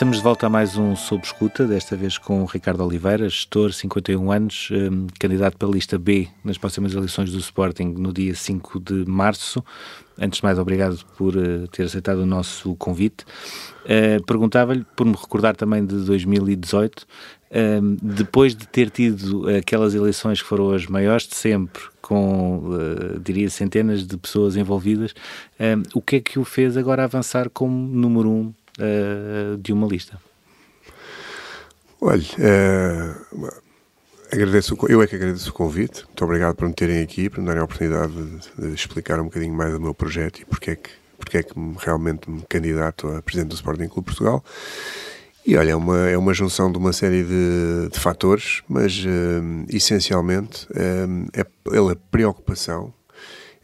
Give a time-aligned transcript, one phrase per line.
[0.00, 4.32] Estamos de volta a mais um Sob Escuta, desta vez com Ricardo Oliveira, gestor, 51
[4.32, 9.04] anos, um, candidato pela lista B nas próximas eleições do Sporting no dia 5 de
[9.06, 9.62] março.
[10.18, 13.26] Antes de mais, obrigado por uh, ter aceitado o nosso convite.
[13.84, 17.06] Uh, Perguntava-lhe, por me recordar também de 2018, uh,
[18.02, 22.70] depois de ter tido aquelas eleições que foram as maiores de sempre, com,
[23.22, 25.14] diria, centenas de pessoas envolvidas,
[25.94, 30.20] o que é que o fez agora avançar como número um uh, de uma lista?
[32.00, 33.48] Olha, uh,
[34.32, 36.04] agradeço, eu é que agradeço o convite.
[36.06, 39.24] Muito obrigado por me terem aqui, por me darem a oportunidade de, de explicar um
[39.24, 43.08] bocadinho mais do meu projeto e porque é que, porque é que realmente me candidato
[43.08, 44.42] a presidente do Sporting Clube Portugal.
[45.46, 49.66] E olha, é uma, é uma junção de uma série de, de fatores, mas uh,
[49.68, 52.92] essencialmente uh, é pela preocupação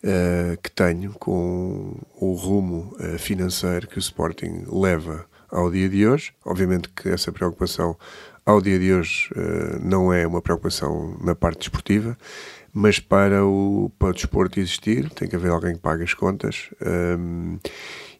[0.07, 6.07] uh, que tenho com o rumo uh, financeiro que o Sporting leva ao dia de
[6.07, 6.33] hoje.
[6.45, 7.97] Obviamente que essa preocupação
[8.45, 12.17] ao dia de hoje uh, não é uma preocupação na parte desportiva,
[12.73, 16.71] mas para o, para o desporto existir tem que haver alguém que pague as contas.
[17.19, 17.59] Um,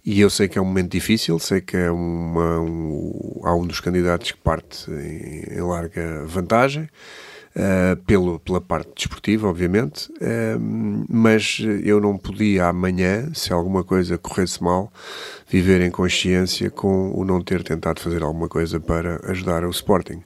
[0.05, 3.67] e eu sei que é um momento difícil, sei que é uma, um, há um
[3.67, 6.89] dos candidatos que parte em, em larga vantagem.
[7.57, 14.19] Uh, pelo, pela parte desportiva, obviamente, uh, mas eu não podia amanhã, se alguma coisa
[14.19, 14.93] corresse mal,
[15.49, 20.23] viver em consciência com o não ter tentado fazer alguma coisa para ajudar o Sporting.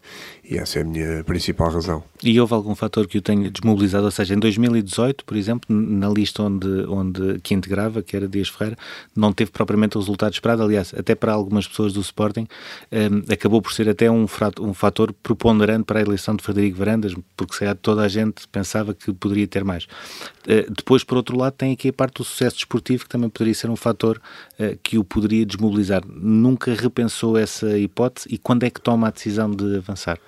[0.51, 2.03] E essa é a minha principal razão.
[2.21, 4.07] E houve algum fator que o tenha desmobilizado?
[4.07, 8.49] Ou seja, em 2018, por exemplo, na lista onde, onde que integrava, que era Dias
[8.49, 8.77] Ferreira,
[9.15, 10.65] não teve propriamente o resultado esperado.
[10.65, 12.49] Aliás, até para algumas pessoas do Sporting,
[12.91, 14.27] um, acabou por ser até um,
[14.61, 18.93] um fator preponderante para a eleição de Frederico Varandas, porque se toda a gente pensava
[18.93, 19.85] que poderia ter mais.
[19.85, 23.55] Uh, depois, por outro lado, tem aqui a parte do sucesso desportivo, que também poderia
[23.55, 24.21] ser um fator
[24.59, 26.03] uh, que o poderia desmobilizar.
[26.05, 30.19] Nunca repensou essa hipótese e quando é que toma a decisão de avançar?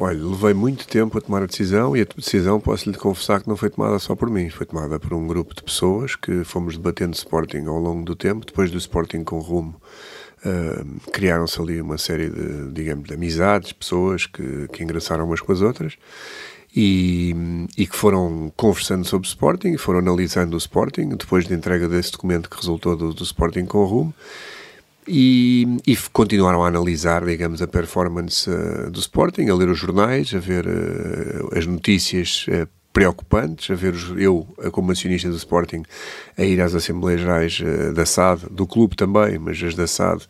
[0.00, 3.48] Olha, levei muito tempo a tomar a decisão e a decisão, posso lhe confessar que
[3.48, 6.76] não foi tomada só por mim, foi tomada por um grupo de pessoas que fomos
[6.76, 9.74] debatendo Sporting ao longo do tempo, depois do Sporting com rumo.
[10.38, 15.50] Uh, criaram-se ali uma série de, digamos, de amizades, pessoas que, que engraçaram umas com
[15.50, 15.98] as outras
[16.76, 17.34] e,
[17.76, 22.12] e, que foram conversando sobre o Sporting foram analisando o Sporting depois da entrega desse
[22.12, 24.14] documento que resultou do, do Sporting com rumo
[25.08, 30.34] e, e, continuaram a analisar, digamos, a performance uh, do Sporting, a ler os jornais,
[30.34, 35.82] a ver uh, as notícias uh, preocupantes, a ver os, eu, como acionista do Sporting,
[36.36, 37.60] a ir às Assembleias Gerais
[37.94, 40.26] da SAD, do clube também, mas as da SAD,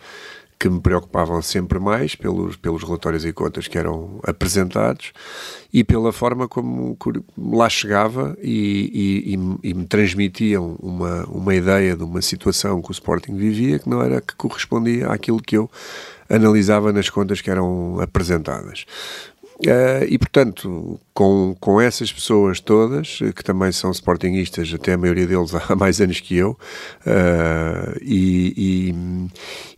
[0.58, 5.12] que me preocupavam sempre mais pelos, pelos relatórios e contas que eram apresentados
[5.72, 6.96] e pela forma como
[7.36, 9.30] lá chegava e,
[9.62, 13.88] e, e, me transmitiam uma, uma ideia de uma situação que o Sporting vivia que
[13.88, 15.70] não era que correspondia àquilo que eu
[16.28, 18.84] analisava nas contas que eram apresentadas.
[19.60, 25.26] Uh, e portanto, com, com essas pessoas todas, que também são sportingistas, até a maioria
[25.26, 26.50] deles há mais anos que eu,
[27.00, 28.94] uh, e,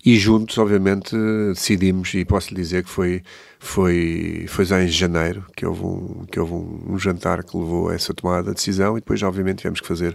[0.04, 1.16] e, e, juntos, obviamente,
[1.54, 3.22] decidimos, e posso lhe dizer que foi,
[3.58, 7.88] foi, foi já em janeiro que houve, um, que houve um, um jantar que levou
[7.88, 10.14] a essa tomada de decisão, e depois, obviamente, tivemos que fazer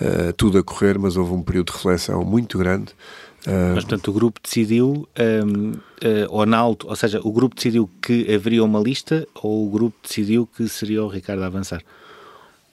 [0.00, 2.94] uh, tudo a correr, mas houve um período de reflexão muito grande.
[3.46, 5.06] Mas, portanto, o grupo decidiu,
[5.44, 5.80] um, uh,
[6.30, 9.96] ou na alto, ou seja, o grupo decidiu que haveria uma lista ou o grupo
[10.02, 11.82] decidiu que seria o Ricardo a avançar?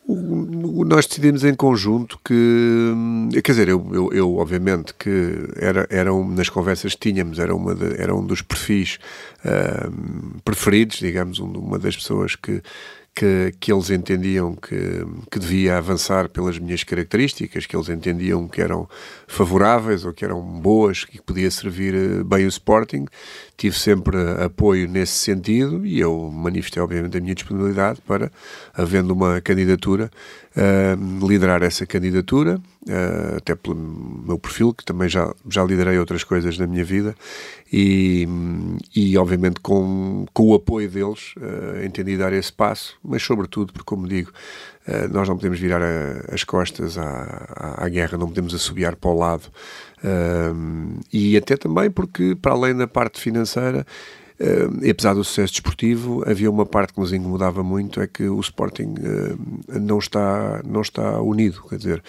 [0.07, 5.47] O, o, nós decidimos em conjunto que, hum, quer dizer, eu, eu, eu, obviamente que
[5.55, 8.97] era, era um, nas conversas que tínhamos, era, uma de, era um dos perfis
[9.45, 12.63] uh, preferidos, digamos, um, uma das pessoas que
[13.15, 18.61] que, que eles entendiam que, que devia avançar pelas minhas características, que eles entendiam que
[18.61, 18.87] eram
[19.27, 23.05] favoráveis ou que eram boas, que podia servir eh, bem o Sporting.
[23.61, 28.31] Tive sempre apoio nesse sentido e eu manifestei, obviamente, a minha disponibilidade para,
[28.73, 30.09] havendo uma candidatura,
[30.55, 32.59] uh, liderar essa candidatura,
[32.89, 37.13] uh, até pelo meu perfil, que também já, já liderei outras coisas na minha vida,
[37.71, 38.27] e,
[38.95, 43.85] e obviamente com, com o apoio deles uh, entendi dar esse passo, mas sobretudo porque,
[43.85, 44.31] como digo,
[45.11, 47.03] nós não podemos virar a, as costas à,
[47.55, 49.43] à, à, guerra, não podemos assobiar para o lado,
[50.03, 53.85] uh, e até também porque, para além da parte financeira,
[54.81, 58.39] e apesar do sucesso desportivo, havia uma parte que nos incomodava muito, é que o
[58.39, 62.03] Sporting uh, não, está, não está unido, quer dizer,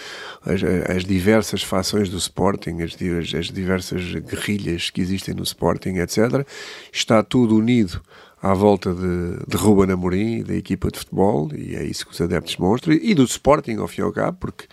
[0.44, 0.62] as,
[0.96, 2.96] as diversas fações do Sporting, as,
[3.34, 6.46] as, diversas guerrilhas que existem no Sporting, etc.,
[6.90, 8.00] está tudo unido
[8.40, 12.12] à volta de, de Ruben Amorim e da equipa de futebol, e é isso que
[12.12, 14.64] os adeptos mostram, e do Sporting, ao fim e ao cabo, porque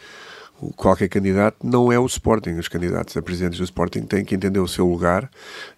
[0.76, 2.52] qualquer candidato não é o Sporting.
[2.52, 5.30] Os candidatos a presidentes do Sporting têm que entender o seu lugar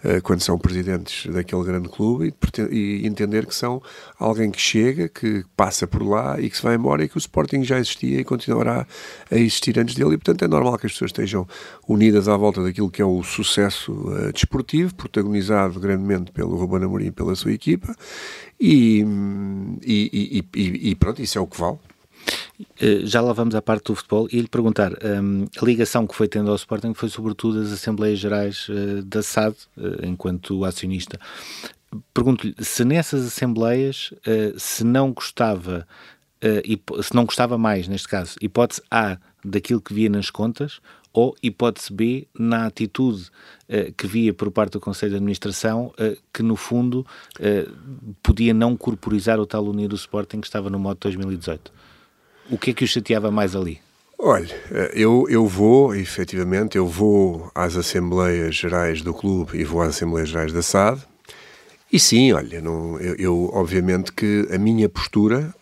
[0.03, 2.33] uh, quando são presidentes daquele grande clube
[2.69, 3.81] e, e, entender que são
[4.17, 7.19] alguém que chega, que passa por lá e que se vai embora e que o
[7.19, 8.85] Sporting já existia e continuará
[9.29, 10.15] a existir antes dele.
[10.15, 11.47] E, portanto, é normal que as pessoas estejam
[11.87, 17.07] unidas à volta daquilo que é o sucesso uh, desportivo, protagonizado grandemente pelo Ruben Amorim
[17.07, 17.95] e pela sua equipa.
[18.59, 19.03] E,
[19.83, 21.79] e, e, pronto, isso é o que vale.
[22.79, 26.15] Eh, já lá vamos à parte do futebol e lhe perguntar, um, a ligação que
[26.15, 31.19] foi tendo ao Sporting foi sobretudo as Assembleias Gerais uh, da SAD, uh, enquanto acionista.
[32.13, 35.87] Pergunto-lhe se nessas Assembleias, uh, se não gostava,
[37.03, 40.79] se não gostava mais, neste caso, hipótese A, daquilo que via nas contas,
[41.13, 43.29] ou hipótese B, na atitude
[43.95, 45.93] que via por parte do Conselho de Administração,
[46.33, 47.05] que no fundo
[48.23, 51.71] podia não corporizar o tal Unir do Sporting que estava no modo 2018.
[52.49, 53.79] O que é que o chateava mais ali?
[54.17, 54.55] Olha,
[54.93, 60.29] eu, eu vou, efetivamente, eu vou às Assembleias Gerais do Clube e vou às Assembleias
[60.29, 61.01] Gerais da SAD.
[61.91, 65.53] E sim, olha, não, eu, eu obviamente que a minha postura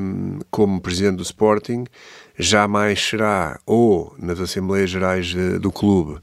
[0.00, 1.84] hum, como Presidente do Sporting
[2.38, 6.20] jamais será ou nas Assembleias Gerais do clube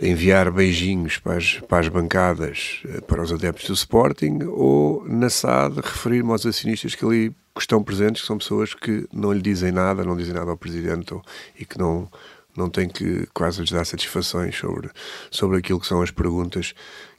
[0.00, 5.28] enviar beijinhos para as, para as bancadas eh, para os adeptos do Sporting ou na
[5.28, 9.72] SAD referir-me aos acionistas que ali estão presentes, que são pessoas que não lhe dizem
[9.72, 11.22] nada, não dizem nada ao Presidente ou,
[11.58, 12.08] e que não,
[12.56, 14.88] não têm que quase lhes dar satisfações sobre,
[15.30, 16.74] sobre aquilo que são as perguntas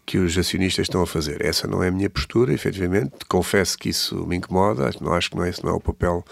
[0.06, 1.46] que os acionistas estão a fazer.
[1.46, 3.12] Essa não é a minha postura, efetivamente.
[3.28, 6.26] Confesso que isso me incomoda, não acho que não é, esse não é o papel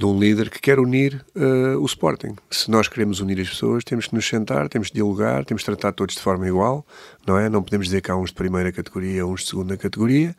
[0.00, 2.34] de um líder que quer unir uh, o Sporting.
[2.50, 5.66] Se nós queremos unir as pessoas, temos que nos sentar, temos que dialogar, temos que
[5.66, 6.86] tratar todos de forma igual,
[7.26, 7.48] não é?
[7.48, 10.34] Não podemos dizer que há uns de primeira categoria, uns de segunda categoria,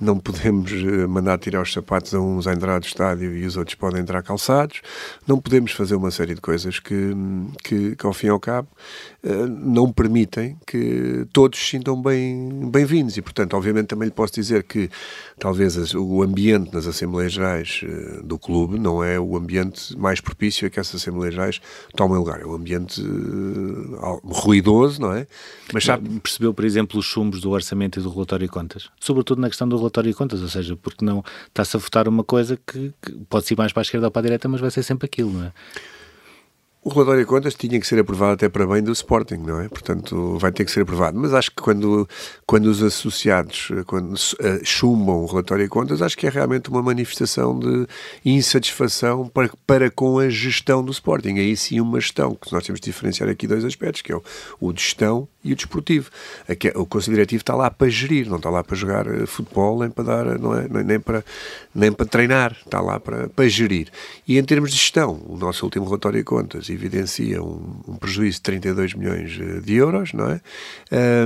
[0.00, 3.56] não podemos uh, mandar tirar os sapatos a uns à entrada do estádio e os
[3.56, 4.80] outros podem entrar calçados,
[5.26, 7.12] não podemos fazer uma série de coisas que,
[7.62, 8.68] que, que ao fim e ao cabo,
[9.22, 13.16] uh, não permitem que todos se sintam bem, bem-vindos.
[13.16, 14.90] E, portanto, obviamente também lhe posso dizer que
[15.38, 17.82] talvez o ambiente nas Assembleias Gerais
[18.22, 21.60] do clube não é o ambiente mais propício a que essas Assembleias Gerais
[21.94, 22.40] tomem lugar.
[22.40, 23.02] É um ambiente
[24.24, 25.26] ruidoso, não é?
[25.72, 26.13] Mas sabe...
[26.22, 28.90] Percebeu, por exemplo, os chumbos do orçamento e do relatório de contas?
[29.00, 32.24] Sobretudo na questão do relatório de contas, ou seja, porque não está-se a votar uma
[32.24, 34.70] coisa que, que pode ser mais para a esquerda ou para a direita, mas vai
[34.70, 35.52] ser sempre aquilo, não é?
[36.86, 39.70] O relatório de contas tinha que ser aprovado até para bem do Sporting, não é?
[39.70, 41.18] Portanto, vai ter que ser aprovado.
[41.18, 42.06] Mas acho que quando,
[42.44, 44.18] quando os associados quando uh,
[44.62, 47.86] chumbam o relatório de contas, acho que é realmente uma manifestação de
[48.22, 51.38] insatisfação para, para com a gestão do Sporting.
[51.38, 54.22] Aí sim uma gestão, que nós temos de diferenciar aqui dois aspectos, que é o,
[54.60, 56.10] o de gestão e o desportivo.
[56.46, 59.78] Aqui, o Conselho Diretivo está lá para gerir, não está lá para jogar eh, futebol,
[59.78, 60.66] nem para dar, não é?
[60.82, 61.24] nem, para,
[61.74, 63.88] nem para treinar, está lá para, para gerir.
[64.26, 68.36] E em termos de gestão, o nosso último relatório de contas evidencia um, um prejuízo
[68.38, 70.40] de 32 milhões eh, de euros, não é?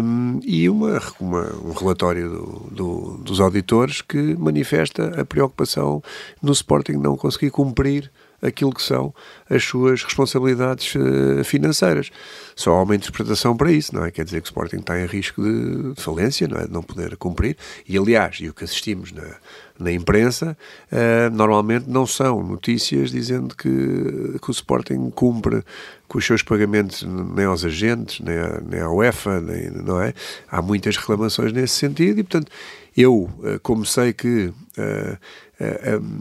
[0.02, 6.02] Um, e uma, uma, um relatório do, do, dos auditores que manifesta a preocupação
[6.42, 8.10] no Sporting não conseguir cumprir
[8.40, 9.12] aquilo que são
[9.50, 12.10] as suas responsabilidades uh, financeiras.
[12.54, 14.10] Só há uma interpretação para isso, não é?
[14.10, 16.66] Quer dizer que o Sporting está em risco de, de falência, não é?
[16.66, 17.56] De não poder cumprir.
[17.86, 19.36] E, aliás, e o que assistimos na,
[19.78, 20.56] na imprensa,
[20.92, 25.62] uh, normalmente não são notícias dizendo que, que o Sporting cumpre
[26.06, 30.12] com os seus pagamentos nem aos agentes, nem, à, nem à UEFA, nem, não é?
[30.50, 32.50] Há muitas reclamações nesse sentido e, portanto,
[32.96, 35.18] eu, uh, como sei que uh,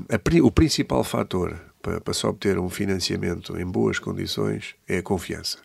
[0.09, 5.03] a, o principal fator para, para se obter um financiamento em boas condições é a
[5.03, 5.59] confiança.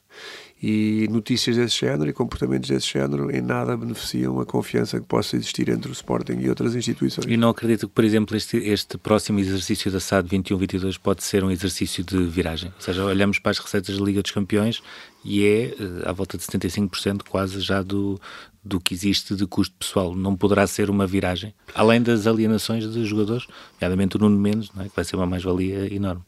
[0.62, 5.34] E notícias desse género e comportamentos desse género em nada beneficiam a confiança que possa
[5.34, 7.26] existir entre o Sporting e outras instituições.
[7.28, 11.42] E não acredito que, por exemplo, este, este próximo exercício da SAD 21-22 pode ser
[11.42, 12.72] um exercício de viragem.
[12.76, 14.80] Ou seja, olhamos para as receitas da Liga dos Campeões
[15.24, 18.20] e é uh, à volta de 75% quase já do,
[18.64, 20.14] do que existe de custo pessoal.
[20.14, 23.48] Não poderá ser uma viragem, além das alienações de jogadores,
[23.80, 24.84] nomeadamente o Nuno Mendes, é?
[24.84, 26.22] que vai ser uma mais-valia enorme.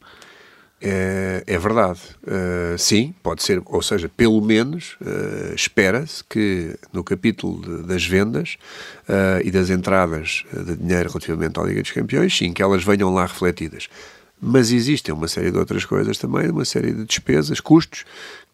[0.87, 1.99] É, é verdade.
[2.21, 8.05] Uh, sim, pode ser, ou seja, pelo menos uh, espera-se que no capítulo de, das
[8.05, 8.57] vendas
[9.09, 13.11] uh, e das entradas de dinheiro relativamente à Liga dos Campeões, sim, que elas venham
[13.11, 13.89] lá refletidas.
[14.39, 18.05] Mas existem uma série de outras coisas também, uma série de despesas, custos,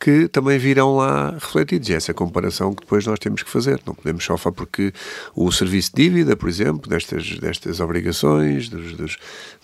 [0.02, 1.88] que também virão lá refletidos.
[1.88, 3.80] E essa comparação que depois nós temos que fazer.
[3.86, 4.92] Não podemos só falar porque
[5.36, 9.18] o serviço de dívida, por exemplo, destas, destas obrigações, dos, dos,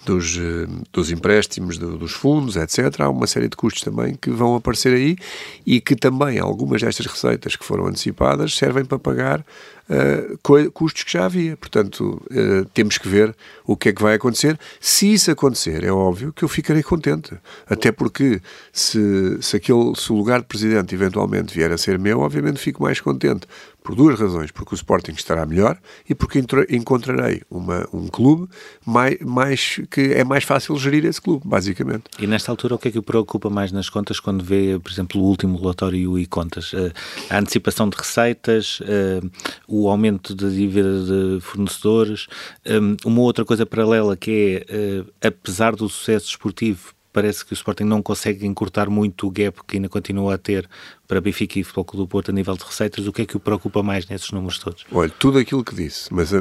[0.06, 3.01] dos, eh, dos empréstimos do, dos fundos, etc.
[3.01, 5.17] Há uma série de custos também que vão aparecer aí
[5.65, 9.44] e que também algumas destas receitas que foram antecipadas servem para pagar
[9.89, 11.58] uh, custos que já havia.
[11.58, 14.58] Portanto, uh, temos que ver o que é que vai acontecer.
[14.79, 17.34] Se isso acontecer, é óbvio que eu ficarei contente.
[17.70, 18.41] Até porque
[18.72, 22.84] se, se, aquele, se o lugar de presidente eventualmente vier a ser meu, obviamente fico
[22.84, 23.48] mais contente
[23.81, 24.51] por duas razões.
[24.51, 28.50] Porque o Sporting estará melhor e porque encontrarei uma, um clube
[28.86, 32.03] mais, mais, que é mais fácil gerir esse clube, basicamente.
[32.19, 34.91] E nesta altura, o que é que o preocupa mais nas contas quando vê, por
[34.91, 36.74] exemplo, o último relatório e contas?
[36.74, 36.91] Uh,
[37.29, 39.31] a antecipação de receitas, uh,
[39.67, 42.27] o aumento da dívida de fornecedores,
[42.65, 47.83] eh, uma outra coisa paralela que é, apesar do sucesso esportivo, parece que o Sporting
[47.83, 50.69] não consegue encurtar muito o gap que ainda continua a ter
[51.07, 53.07] para Benfica e Futebol Clube do Porto a nível de receitas.
[53.07, 54.85] O que é que o preocupa mais nesses números todos?
[54.91, 56.31] Olha, tudo aquilo que disse, mas,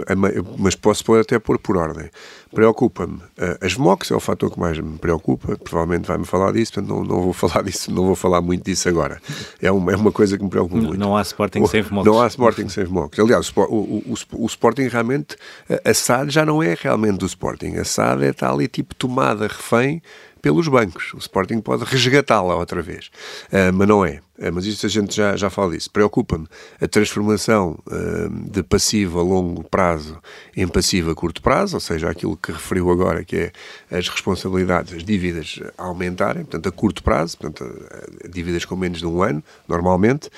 [0.58, 2.10] mas posso até pôr por ordem.
[2.56, 3.20] Preocupa-me.
[3.36, 6.88] Eh, as MOCs é o fator que mais me preocupa, provavelmente vai-me falar disso, portanto
[6.88, 9.20] não, não vou falar disso, não vou falar muito disso agora.
[9.60, 10.98] É uma, é uma coisa que me preocupa muito.
[10.98, 12.06] Não há Sporting o, sem MOCs.
[12.06, 13.18] Não há Sporting sem MOCs.
[13.18, 15.36] Aliás, o, o, o, o, Sporting realmente,
[15.84, 17.76] a SAD já não é realmente do Sporting.
[17.76, 20.00] A SAD é, está ali tipo tomada refém
[20.46, 21.12] pelos bancos.
[21.12, 23.10] O Sporting pode resgatá-la outra vez,
[23.52, 24.20] uh, mas não é.
[24.38, 25.90] É, mas isso a gente já, já fala disso.
[25.90, 26.46] Preocupa-me
[26.80, 30.20] a transformação uh, de passivo a longo prazo
[30.56, 33.52] em passivo a curto prazo, ou seja, aquilo que referiu agora, que é
[33.98, 37.68] as responsabilidades, as dívidas aumentarem, portanto, a curto prazo, portanto,
[38.30, 40.28] dívidas com menos de um ano, normalmente.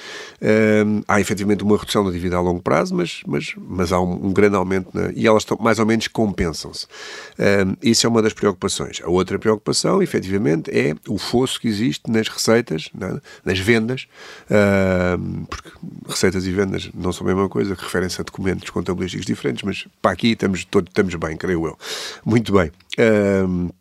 [0.41, 4.29] Uh, há efetivamente uma redução da dívida a longo prazo, mas, mas, mas há um,
[4.29, 6.87] um grande aumento na, e elas estão, mais ou menos compensam-se.
[6.87, 9.01] Uh, isso é uma das preocupações.
[9.05, 13.21] A outra preocupação, efetivamente, é o fosso que existe nas receitas, é?
[13.45, 14.07] nas vendas
[14.51, 15.71] uh, porque
[16.09, 20.13] receitas e vendas não são a mesma coisa, referem-se a documentos contabilísticos diferentes, mas para
[20.13, 21.79] aqui estamos, todos, estamos bem, creio eu.
[22.25, 22.71] Muito bem.
[22.99, 23.73] Uh,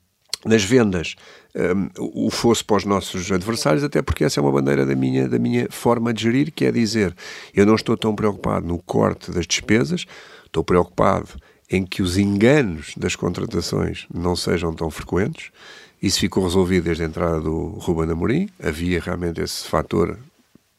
[0.46, 1.16] nas vendas,
[1.56, 5.28] um, o fosse para os nossos adversários, até porque essa é uma bandeira da minha,
[5.28, 7.16] da minha forma de gerir, que é dizer,
[7.54, 10.06] eu não estou tão preocupado no corte das despesas,
[10.46, 11.30] estou preocupado
[11.70, 15.52] em que os enganos das contratações não sejam tão frequentes
[16.02, 18.50] isso ficou resolvido desde a entrada do Ruben Amorim.
[18.62, 20.18] Havia realmente esse fator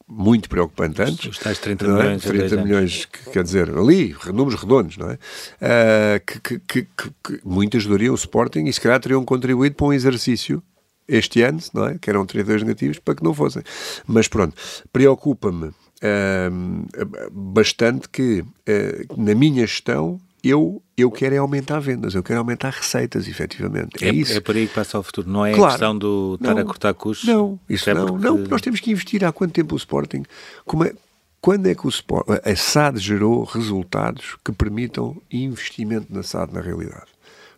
[0.08, 1.26] muito preocupante antes.
[1.26, 1.88] Os tais 30 é?
[1.88, 2.22] milhões.
[2.22, 5.14] 30 milhões, que, quer dizer, ali, números redondos, não é?
[5.14, 6.86] Uh, que, que, que,
[7.22, 10.62] que, muito ajudariam o Sporting e se calhar teriam contribuído para um exercício
[11.06, 11.98] este ano, não é?
[11.98, 13.62] Que eram 32 negativos, para que não fossem.
[14.06, 14.54] Mas pronto,
[14.92, 22.22] preocupa-me uh, bastante que, uh, na minha gestão, eu, eu quero é aumentar vendas, eu
[22.22, 24.04] quero aumentar receitas, efetivamente.
[24.04, 24.36] É, é isso.
[24.36, 26.62] É por aí que passa o futuro, não é claro, a questão do estar não,
[26.62, 27.28] a cortar custos?
[27.28, 28.24] Não, isso não, porque...
[28.24, 30.22] não, nós temos que investir há quanto tempo o Sporting?
[30.64, 30.92] Como é,
[31.40, 36.60] quando é que o Sporting, a SAD gerou resultados que permitam investimento na SAD na
[36.60, 37.06] realidade?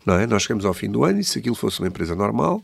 [0.04, 0.26] Não é?
[0.26, 2.62] Nós chegamos ao fim do ano e se aquilo fosse uma empresa normal,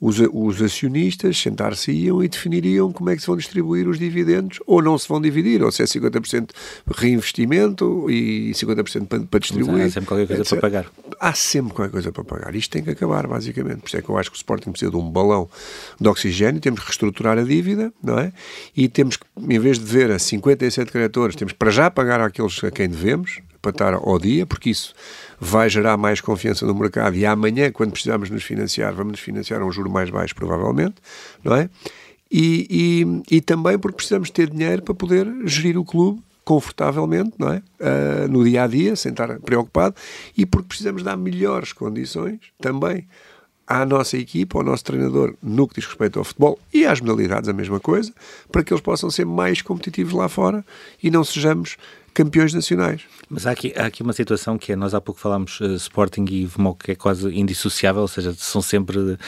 [0.00, 4.80] os, os acionistas sentar-se-iam e definiriam como é que se vão distribuir os dividendos, ou
[4.80, 6.50] não se vão dividir, ou se é 50%
[6.90, 9.84] reinvestimento e 50% para, para distribuir.
[9.84, 10.86] há sempre qualquer coisa para pagar.
[11.20, 12.54] Há sempre qualquer coisa para pagar.
[12.54, 13.80] Isto tem que acabar, basicamente.
[13.80, 15.48] Por isso é que eu acho que o Sporting precisa de um balão
[16.00, 18.32] de oxigênio, temos que reestruturar a dívida, não é?
[18.74, 22.64] E temos que, em vez de ver a 57 credores, temos para já pagar àqueles
[22.64, 24.94] a quem devemos, para estar ao dia, porque isso
[25.40, 29.62] vai gerar mais confiança no mercado e amanhã, quando precisarmos nos financiar, vamos nos financiar
[29.62, 30.96] a um juro mais baixo, provavelmente,
[31.42, 31.70] não é?
[32.30, 32.66] E,
[33.30, 37.62] e, e também porque precisamos ter dinheiro para poder gerir o clube confortavelmente, não é?
[37.80, 39.94] Uh, no dia a dia, sem estar preocupado,
[40.36, 43.06] e porque precisamos dar melhores condições também
[43.66, 47.48] à nossa equipa, ao nosso treinador, no que diz respeito ao futebol e às modalidades,
[47.48, 48.12] a mesma coisa,
[48.50, 50.64] para que eles possam ser mais competitivos lá fora
[51.00, 51.76] e não sejamos
[52.12, 53.02] campeões nacionais.
[53.28, 56.24] Mas há aqui, há aqui uma situação que é, nós há pouco falámos uh, Sporting
[56.30, 59.18] e VMOC, que é quase indissociável, ou seja, são sempre uh,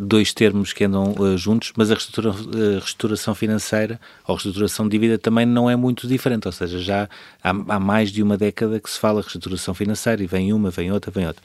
[0.00, 5.18] dois termos que andam uh, juntos, mas a reestrutura, reestruturação financeira ou reestruturação de dívida
[5.18, 7.08] também não é muito diferente, ou seja, já
[7.42, 10.90] há, há mais de uma década que se fala reestruturação financeira e vem uma, vem
[10.90, 11.42] outra, vem outra.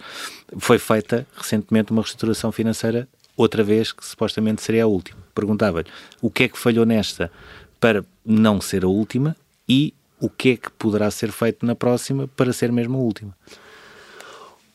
[0.57, 5.19] Foi feita recentemente uma reestruturação financeira outra vez, que supostamente seria a última.
[5.33, 5.87] Perguntava-lhe
[6.21, 7.31] o que é que falhou nesta
[7.79, 9.35] para não ser a última
[9.67, 13.35] e o que é que poderá ser feito na próxima para ser mesmo a última?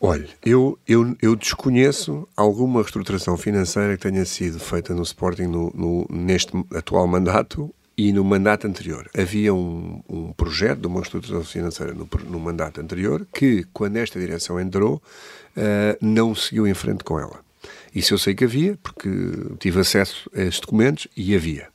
[0.00, 5.72] Olha, eu, eu, eu desconheço alguma reestruturação financeira que tenha sido feita no Sporting no,
[5.74, 9.08] no, neste atual mandato e no mandato anterior.
[9.16, 14.20] Havia um, um projeto de uma reestruturação financeira no, no, mandato anterior que, quando esta
[14.20, 17.40] direção entrou, uh, não seguiu em frente com ela.
[17.94, 19.08] Isso eu sei que havia, porque
[19.58, 21.68] tive acesso a estes documentos e havia.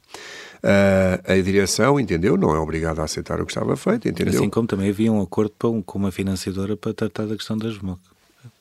[0.64, 4.40] Uh, a direção entendeu, não é obrigada a aceitar o que estava feito, entendeu?
[4.40, 7.78] Assim como também havia um acordo com, com uma financiadora para tratar da questão das
[7.80, 8.00] MOC.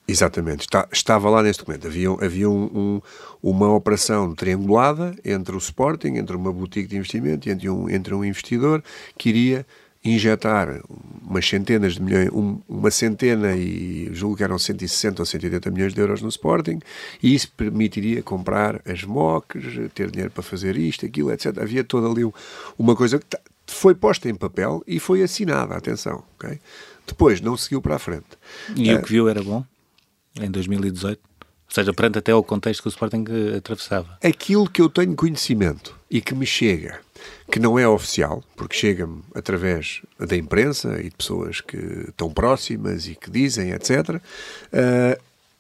[0.07, 1.87] Exatamente, Está, estava lá neste documento.
[1.87, 3.01] Havia, havia um, um,
[3.43, 8.15] uma operação triangulada entre o Sporting, entre uma boutique de investimento e entre um, entre
[8.15, 8.83] um investidor
[9.19, 9.67] que iria
[10.09, 10.81] injetar
[11.23, 15.95] umas centenas de milhões, um, uma centena e julgo que eram 160 ou 180 milhões
[15.95, 16.79] de euros no Sporting,
[17.23, 21.59] e isso permitiria comprar as MOCs, ter dinheiro para fazer isto, aquilo, etc.
[21.59, 22.23] Havia toda ali
[22.79, 23.27] uma coisa que
[23.67, 26.59] foi posta em papel e foi assinada, atenção, ok?
[27.07, 28.27] Depois não seguiu para a frente.
[28.75, 29.65] E o que viu era bom?
[30.41, 31.28] Em 2018?
[31.69, 33.25] Ou seja, perante até o contexto que o Sporting
[33.57, 34.19] atravessava.
[34.23, 37.01] Aquilo que eu tenho conhecimento e que me chega
[37.51, 41.77] que não é oficial, porque chega-me através da imprensa e de pessoas que
[42.09, 44.21] estão próximas e que dizem, etc., uh,
[44.73, 45.19] eh,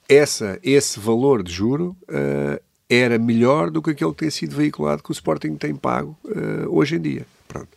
[0.08, 5.02] essa, esse valor de juro uh, era melhor do que aquele que tem sido veiculado
[5.02, 7.26] que o Sporting tem pago uh, hoje em dia.
[7.46, 7.68] Pronto.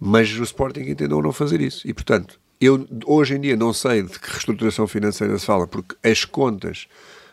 [0.00, 1.86] Mas o Sporting entendeu não fazer isso.
[1.86, 5.96] E, portanto, eu hoje em dia não sei de que reestruturação financeira se fala, porque
[6.02, 6.88] as contas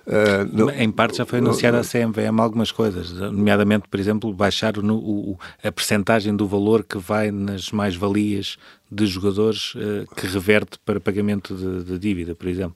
[0.07, 4.77] Uh, não, em parte já foi anunciada a CMVM algumas coisas, nomeadamente, por exemplo, baixar
[4.77, 8.57] o, o, a percentagem do valor que vai nas mais-valias
[8.91, 12.75] de jogadores uh, que reverte para pagamento de, de dívida, por exemplo.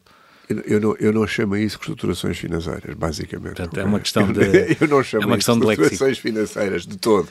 [0.68, 3.56] Eu não, eu não chamo isso de reestruturações financeiras, basicamente.
[3.56, 4.78] Portanto, é uma questão de.
[4.80, 7.28] Eu não chamo é uma questão de reestruturações financeiras de todo.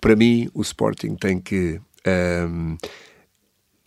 [0.00, 1.80] Para mim, o Sporting tem que.
[2.06, 2.76] Um,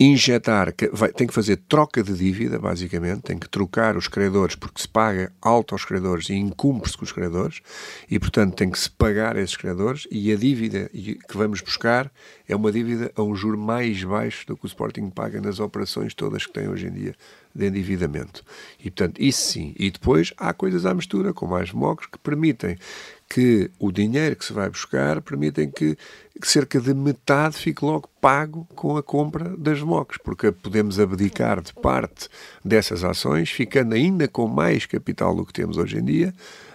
[0.02, 4.80] injetar, vai, tem que fazer troca de dívida, basicamente, tem que trocar os credores, porque
[4.80, 7.60] se paga alto aos credores e incumpre-se com os credores,
[8.10, 12.10] e portanto tem que se pagar esses credores, e a dívida que vamos buscar
[12.48, 16.14] é uma dívida a um juro mais baixo do que o Sporting paga nas operações
[16.14, 17.14] todas que tem hoje em dia
[17.54, 18.42] de endividamento.
[18.78, 19.74] E portanto, isso sim.
[19.78, 22.78] E depois há coisas à mistura, como as MOCs, que permitem
[23.30, 25.96] que o dinheiro que se vai buscar permitem que,
[26.42, 31.72] cerca de metade fique logo pago com a compra das MOCs, porque podemos abdicar de
[31.72, 32.28] parte
[32.64, 36.34] dessas ações, ficando ainda com mais capital do que temos hoje em dia,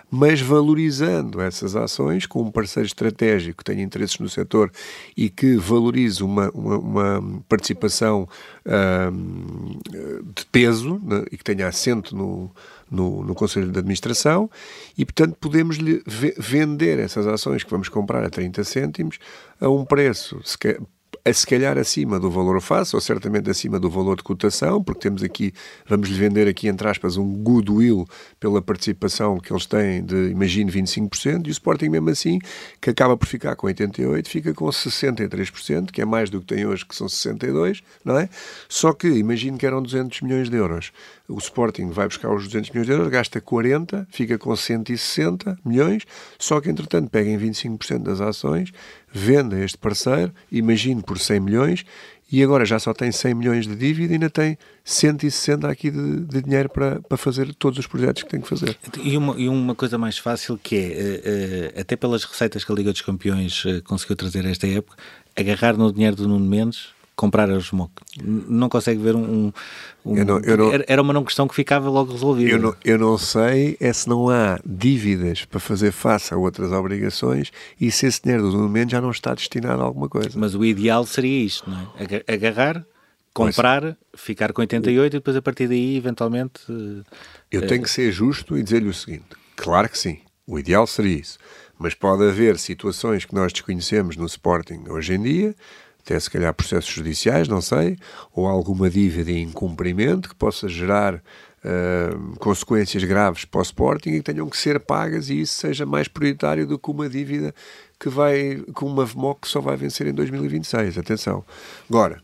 [0.09, 4.71] mas valorizando essas ações com um parceiro estratégico que tenha interesses no setor
[5.17, 8.29] e que valorize uma, uma, uma participação
[9.11, 9.77] hum,
[10.33, 12.49] de peso né, e que tenha assento no,
[12.89, 14.49] no, no Conselho de Administração
[14.97, 16.03] e, portanto, podemos lhe
[16.37, 19.19] vender essas ações que vamos comprar a 30 cêntimos
[19.59, 20.39] a um preço
[21.27, 25.01] a se calhar acima do valor face, ou certamente acima do valor de cotação, porque
[25.01, 25.51] temos aqui,
[25.87, 28.07] vamos lhe vender aqui, entre aspas, um goodwill
[28.39, 32.37] pela participação que eles têm de, imagine, 25%, e o Sporting mesmo assim,
[32.79, 36.63] que acaba por ficar com 88%, fica com 63%, que é mais do que tem
[36.63, 38.29] hoje, que são 62%, não é?
[38.69, 40.91] Só que, imagine que eram 200 milhões de euros.
[41.27, 46.03] O Sporting vai buscar os 200 milhões de euros, gasta 40, fica com 160 milhões,
[46.37, 48.71] só que, entretanto, pega em 25% das ações,
[49.11, 51.85] vende este parceiro, imagine por 100 milhões,
[52.31, 56.21] e agora já só tem 100 milhões de dívida e ainda tem 160 aqui de,
[56.21, 58.77] de dinheiro para, para fazer todos os projetos que tem que fazer.
[59.01, 62.71] E uma, e uma coisa mais fácil que é, uh, uh, até pelas receitas que
[62.71, 64.97] a Liga dos Campeões uh, conseguiu trazer esta época,
[65.35, 67.93] agarrar no dinheiro do Nuno Mendes comprar a Smoke.
[68.21, 69.51] Não consegue ver um.
[70.05, 72.51] um eu não, eu não, era uma não questão que ficava logo resolvida.
[72.51, 76.71] Eu não, eu não sei é se não há dívidas para fazer face a outras
[76.71, 80.31] obrigações e se esse dinheiro do momento já não está destinado a alguma coisa.
[80.35, 82.33] Mas o ideal seria isto, não é?
[82.33, 82.85] Agarrar,
[83.33, 86.61] comprar, Mas, ficar com 88 e depois a partir daí, eventualmente.
[87.51, 89.25] Eu uh, tenho que ser justo e dizer-lhe o seguinte:
[89.55, 91.39] claro que sim, o ideal seria isso.
[91.77, 95.55] Mas pode haver situações que nós desconhecemos no Sporting hoje em dia
[96.05, 97.97] até se calhar processos judiciais, não sei,
[98.31, 104.17] ou alguma dívida em incumprimento que possa gerar uh, consequências graves para o Sporting e
[104.17, 107.55] que tenham que ser pagas e isso seja mais prioritário do que uma dívida
[107.99, 110.99] que vai com uma VMOC que só vai vencer em 2026.
[110.99, 111.43] Atenção.
[111.89, 112.21] Agora,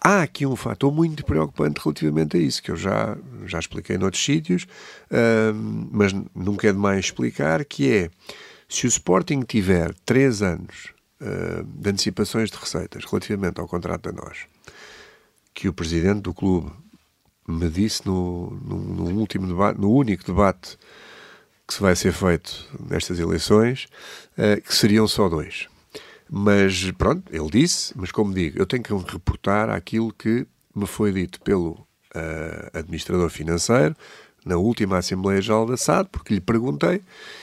[0.00, 4.24] há aqui um fator muito preocupante relativamente a isso, que eu já, já expliquei noutros
[4.24, 4.64] sítios,
[5.12, 5.54] uh,
[5.92, 8.10] mas nunca é demais explicar, que é,
[8.68, 14.12] se o Sporting tiver três anos uh, de antecipações de receitas relativamente ao contrato da
[14.12, 14.46] nós,
[15.54, 16.70] que o presidente do clube
[17.48, 20.78] me disse no, no, no, último debate, no único debate
[21.66, 23.86] que se vai ser feito nestas eleições,
[24.38, 25.68] uh, que seriam só dois.
[26.28, 31.12] Mas pronto, ele disse, mas como digo, eu tenho que reportar aquilo que me foi
[31.12, 31.72] dito pelo
[32.14, 33.96] uh, administrador financeiro,
[34.46, 37.02] na última Assembleia Geral da SAD, porque lhe perguntei,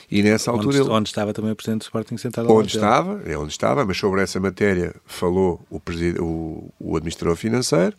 [0.10, 0.70] e nessa altura...
[0.70, 3.86] Onde, ele, onde estava também o Presidente do Sporting sentado Onde estava, é onde estava,
[3.86, 5.82] mas sobre essa matéria falou o,
[6.22, 7.94] o, o Administrador Financeiro,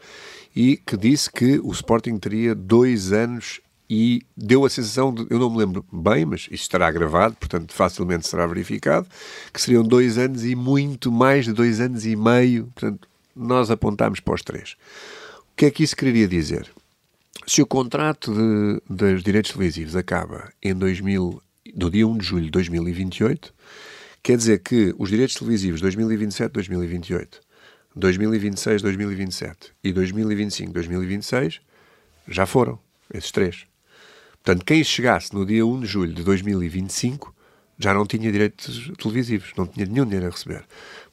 [0.56, 5.38] e que disse que o Sporting teria dois anos e deu a sensação, de, eu
[5.38, 9.06] não me lembro bem, mas isso estará gravado, portanto facilmente será verificado,
[9.52, 14.20] que seriam dois anos e muito mais de dois anos e meio, portanto nós apontámos
[14.20, 14.76] para os três.
[15.52, 16.70] O que é que isso queria dizer?
[17.46, 21.42] Se o contrato de, dos direitos televisivos acaba em 2000,
[21.74, 23.54] do dia 1 de julho de 2028,
[24.22, 27.40] quer dizer que os direitos televisivos 2027-2028,
[27.98, 31.60] 2026-2027 e 2025-2026
[32.26, 32.78] já foram,
[33.12, 33.66] esses três.
[34.42, 37.34] Portanto, quem chegasse no dia 1 de julho de 2025
[37.78, 40.64] já não tinha direitos televisivos, não tinha nenhum dinheiro a receber,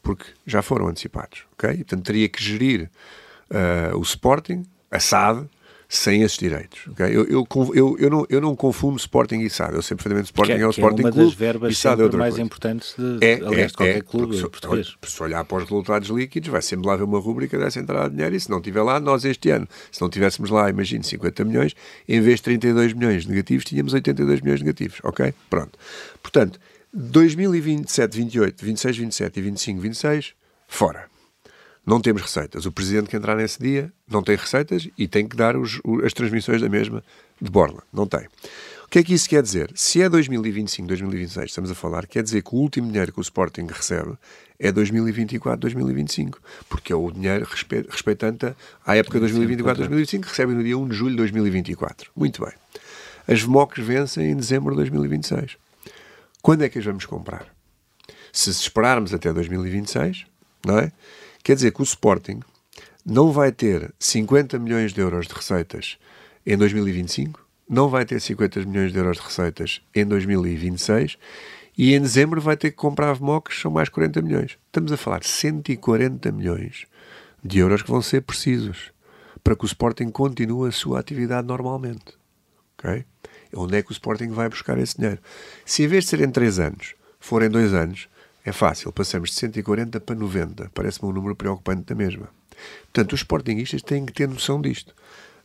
[0.02, 1.76] porque já foram antecipados, ok?
[1.78, 2.90] Portanto, teria que gerir
[3.50, 5.50] uh, o Sporting, a SAD,
[5.92, 6.88] sem esses direitos.
[6.88, 7.08] Okay?
[7.08, 9.76] Eu, eu, eu, eu, não, eu não confundo Sporting e SAD.
[9.76, 11.30] Eu sei perfeitamente Sporting que é, o Sporting é uma Clube.
[11.30, 12.46] das verbas e SAD é outra mais coisa.
[12.46, 14.96] importantes de, é, aliás, é, de qualquer é, clube português.
[15.04, 18.10] Se, se olhar para os resultados líquidos, vai sempre lá haver uma rúbrica dessa entrada
[18.10, 21.04] de dinheiro e se não tiver lá, nós este ano, se não tivéssemos lá, imagine,
[21.04, 21.76] 50 milhões,
[22.08, 25.02] em vez de 32 milhões negativos, tínhamos 82 milhões negativos.
[25.04, 25.34] Ok?
[25.50, 25.78] Pronto.
[26.24, 26.58] Portanto,
[26.94, 30.34] 2027, 28, 26, 27 e 25, 26,
[30.70, 31.11] fora
[31.86, 32.66] não temos receitas.
[32.66, 36.14] O presidente que entrar nesse dia não tem receitas e tem que dar os, as
[36.14, 37.04] transmissões da mesma
[37.42, 37.84] de borla.
[37.92, 38.28] Não tem.
[38.86, 39.72] O que é que isso quer dizer?
[39.74, 43.22] Se é 2025, 2026, estamos a falar, quer dizer que o último dinheiro que o
[43.22, 44.18] Sporting recebe
[44.60, 46.40] é 2024, 2025,
[46.70, 47.48] porque é o dinheiro
[47.90, 48.54] respeitante
[48.86, 52.12] à época 2024, 2025, que recebe no dia 1 de julho de 2024.
[52.16, 52.54] Muito bem.
[53.28, 55.58] As VMOCs vencem em dezembro de 2026.
[56.42, 57.48] Quando é que as vamos comprar?
[58.34, 60.26] Se esperarmos até 2026,
[60.66, 60.92] não é?
[61.44, 62.40] Quer dizer que o Sporting
[63.06, 65.98] não vai ter 50 milhões de euros de receitas
[66.46, 71.18] em 2025, não vai ter 50 milhões de euros de receitas em 2026
[71.78, 74.58] e em dezembro vai ter que comprar VMOCs, são mais 40 milhões.
[74.68, 76.86] Estamos a falar de 140 milhões
[77.44, 78.92] de euros que vão ser precisos
[79.44, 82.14] para que o Sporting continue a sua atividade normalmente.
[82.78, 83.06] Okay?
[83.56, 85.20] Onde é que o Sporting vai buscar esse dinheiro?
[85.66, 88.08] Se em vez de ser em 3 anos, for em 2 anos,
[88.44, 90.72] é fácil, passamos de 140 para 90.
[90.74, 92.30] Parece-me um número preocupante da mesma.
[92.84, 94.94] Portanto, os sportinguistas têm que ter noção disto.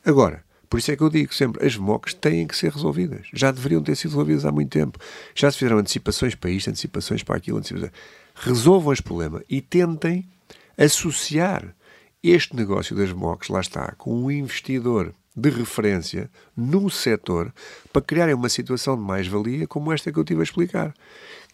[0.05, 3.27] Agora, por isso é que eu digo sempre, as VMOCs têm que ser resolvidas.
[3.33, 4.99] Já deveriam ter sido resolvidas há muito tempo.
[5.35, 7.93] Já se fizeram antecipações para isto, antecipações para aquilo, antecipações...
[8.35, 10.29] Resolvam este problema e tentem
[10.77, 11.75] associar
[12.23, 17.53] este negócio das VMOCs, lá está, com um investidor de referência no setor
[17.93, 20.95] para criarem uma situação de mais-valia como esta que eu tive a explicar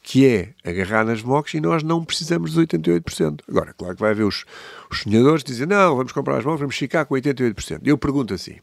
[0.02, 3.40] que é agarrar nas MOCs e nós não precisamos dos 88%.
[3.48, 4.44] Agora, claro que vai haver os,
[4.90, 7.80] os sonhadores que dizem não, vamos comprar as MOCs, vamos ficar com 88%.
[7.84, 8.56] Eu pergunto assim,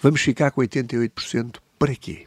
[0.00, 2.26] vamos ficar com 88% para quê?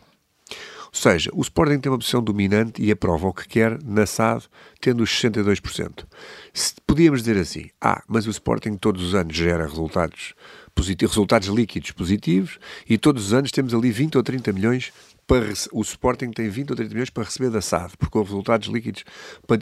[0.93, 4.43] Ou seja, o Sporting tem uma posição dominante e aprova o que quer na SAD,
[4.81, 6.05] tendo os 62%.
[6.53, 10.33] Se podíamos dizer assim, ah, mas o Sporting todos os anos gera resultados
[10.75, 14.91] positivos, resultados líquidos positivos e todos os anos temos ali 20 ou 30 milhões
[15.31, 18.67] para o Sporting tem 20 ou 30 milhões para receber da SAD, porque houve resultados
[18.67, 19.05] líquidos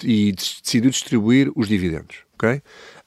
[0.04, 2.60] e decidiu distribuir os dividendos, ok?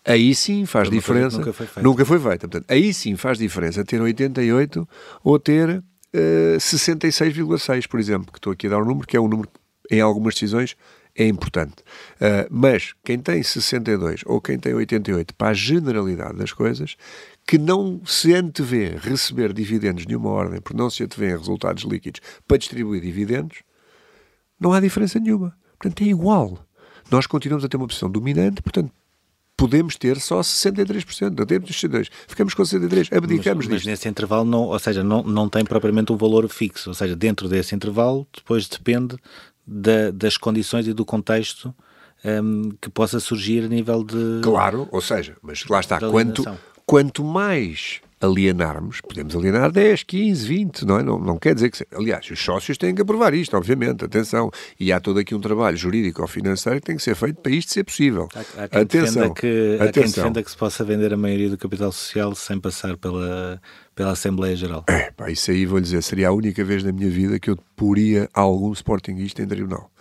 [0.05, 1.39] Aí sim faz diferença.
[1.39, 1.83] Nunca foi feita.
[1.83, 2.49] Nunca foi feita.
[2.49, 4.89] Portanto, aí sim faz diferença ter 88
[5.25, 9.17] ou ter uh, eh, 66,6, por exemplo, que estou aqui a dar um número, que
[9.17, 9.49] é um número
[9.91, 10.77] em algumas decisões
[11.15, 11.83] é importante.
[12.17, 16.97] Uh, mas quem tem 62 ou quem tem 88, para a generalidade das coisas,
[17.47, 22.21] que não se antevê receber dividendos de nenhuma ordem, porque não se antevê resultados líquidos
[22.47, 23.59] para distribuir dividendos,
[24.59, 25.57] não há diferença nenhuma.
[25.79, 26.65] Portanto, é igual.
[27.11, 28.93] Nós continuamos a ter uma posição dominante, portanto,
[29.57, 33.87] podemos ter só 63%, não temos 62%, ficamos com 63%, abdicamos mas, disto.
[33.87, 37.15] Mas nesse intervalo, não, ou seja, não, não tem propriamente um valor fixo, ou seja,
[37.15, 39.17] dentro desse intervalo, depois depende
[39.67, 41.75] da, das condições e do contexto
[42.25, 44.41] um, que possa surgir a nível de.
[44.43, 46.45] Claro, ou seja, mas lá está, quanto,
[46.87, 51.03] quanto mais alienarmos, podemos alienar 10, 15, 20, não é?
[51.03, 51.85] Não, não quer dizer que.
[51.95, 54.51] Aliás, os sócios têm que aprovar isto, obviamente, atenção.
[54.79, 57.53] E há todo aqui um trabalho jurídico ou financeiro que tem que ser feito para
[57.53, 58.29] isto ser possível.
[58.35, 59.35] Há, há quem atenção.
[59.35, 59.89] Que, atenção.
[59.89, 63.61] Há quem defenda que se possa vender a maioria do capital social sem passar pela,
[63.95, 64.85] pela Assembleia Geral.
[64.89, 67.57] É, pá, isso aí vou dizer, seria a única vez na minha vida que eu
[67.75, 69.92] poria algum Sportingista em tribunal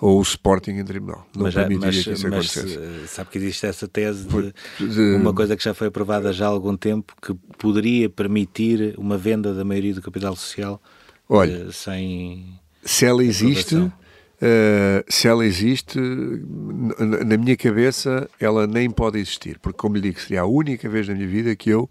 [0.00, 1.26] ou o Sporting em tribunal.
[1.34, 2.78] Não mas, permitiria mas, que isso acontecesse.
[2.78, 4.52] Eh, sabe que existe essa tese de,
[4.86, 9.16] de, uma coisa que já foi aprovada já há algum tempo que poderia permitir uma
[9.16, 10.80] venda da maioria do capital social
[11.28, 12.58] Olha, uh, sem.
[12.84, 13.76] Se ela existe.
[13.76, 20.20] Uh, se ela existe, na minha cabeça, ela nem pode existir, porque, como lhe digo,
[20.20, 21.88] seria a única vez na minha vida que eu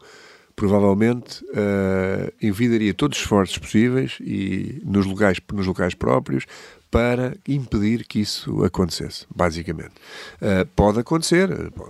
[0.56, 6.46] provavelmente uh, envidaria todos os esforços possíveis e nos locais, nos locais próprios
[6.90, 9.94] para impedir que isso acontecesse, basicamente.
[10.42, 11.50] Uh, pode acontecer,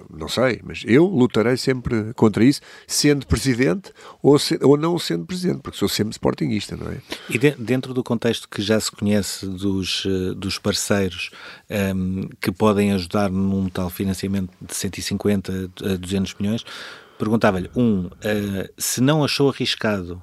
[0.10, 5.26] não sei, mas eu lutarei sempre contra isso, sendo presidente ou, se, ou não sendo
[5.26, 6.98] presidente, porque sou sempre sportinguista, não é?
[7.30, 11.30] E de, dentro do contexto que já se conhece dos, eh, dos parceiros
[11.96, 16.66] um, que podem ajudar num tal financiamento de 150 a 200 milhões,
[17.18, 18.12] perguntava-lhe, um, uh,
[18.78, 20.22] se não achou arriscado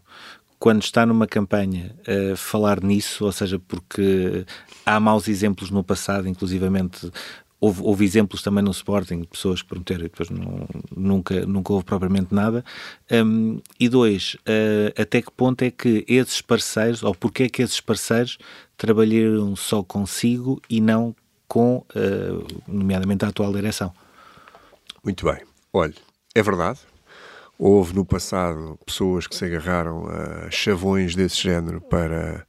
[0.62, 4.46] quando está numa campanha uh, falar nisso, ou seja, porque
[4.87, 7.11] há maus exemplos no passado, inclusivamente
[7.59, 11.72] houve, houve exemplos também no Sporting de pessoas que prometeram e depois não, nunca, nunca
[11.72, 12.64] houve propriamente nada.
[13.11, 17.61] Um, e dois, uh, até que ponto é que esses parceiros, ou porque é que
[17.61, 18.38] esses parceiros
[18.77, 21.12] trabalharam só consigo e não
[21.48, 23.92] com, uh, nomeadamente, a atual direção?
[25.03, 25.40] Muito bem.
[25.72, 25.96] Olha,
[26.37, 26.91] é verdade.
[27.64, 32.44] Houve no passado pessoas que se agarraram a chavões desse género para,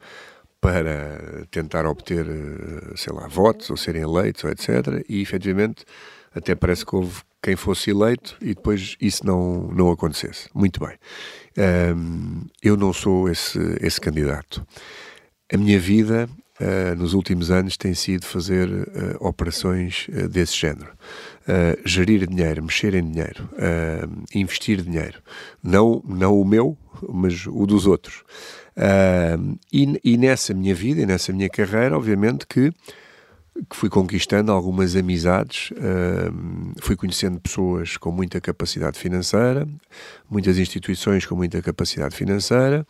[0.60, 5.06] para tentar obter, eh, sei lá, votos ou serem eleitos, etc.
[5.08, 5.86] E efetivamente
[6.34, 10.50] até parece que houve quem fosse eleito e depois isso não, não acontecesse.
[10.52, 10.98] Muito bem.
[11.96, 14.66] Um, eu não sou esse, esse candidato.
[15.54, 16.28] A minha vida
[16.60, 20.92] uh, nos últimos anos tem sido fazer uh, operações uh, desse género.
[21.86, 23.50] Gerir dinheiro, mexer em dinheiro,
[24.34, 25.22] investir dinheiro.
[25.62, 26.78] Não, não o meu,
[27.10, 28.24] mas o dos outros.
[29.72, 32.72] E, e, nessa minha vida e nessa minha carreira, obviamente que
[33.70, 39.68] que fui conquistando algumas amizades, uh, fui conhecendo pessoas com muita capacidade financeira,
[40.30, 42.86] muitas instituições com muita capacidade financeira,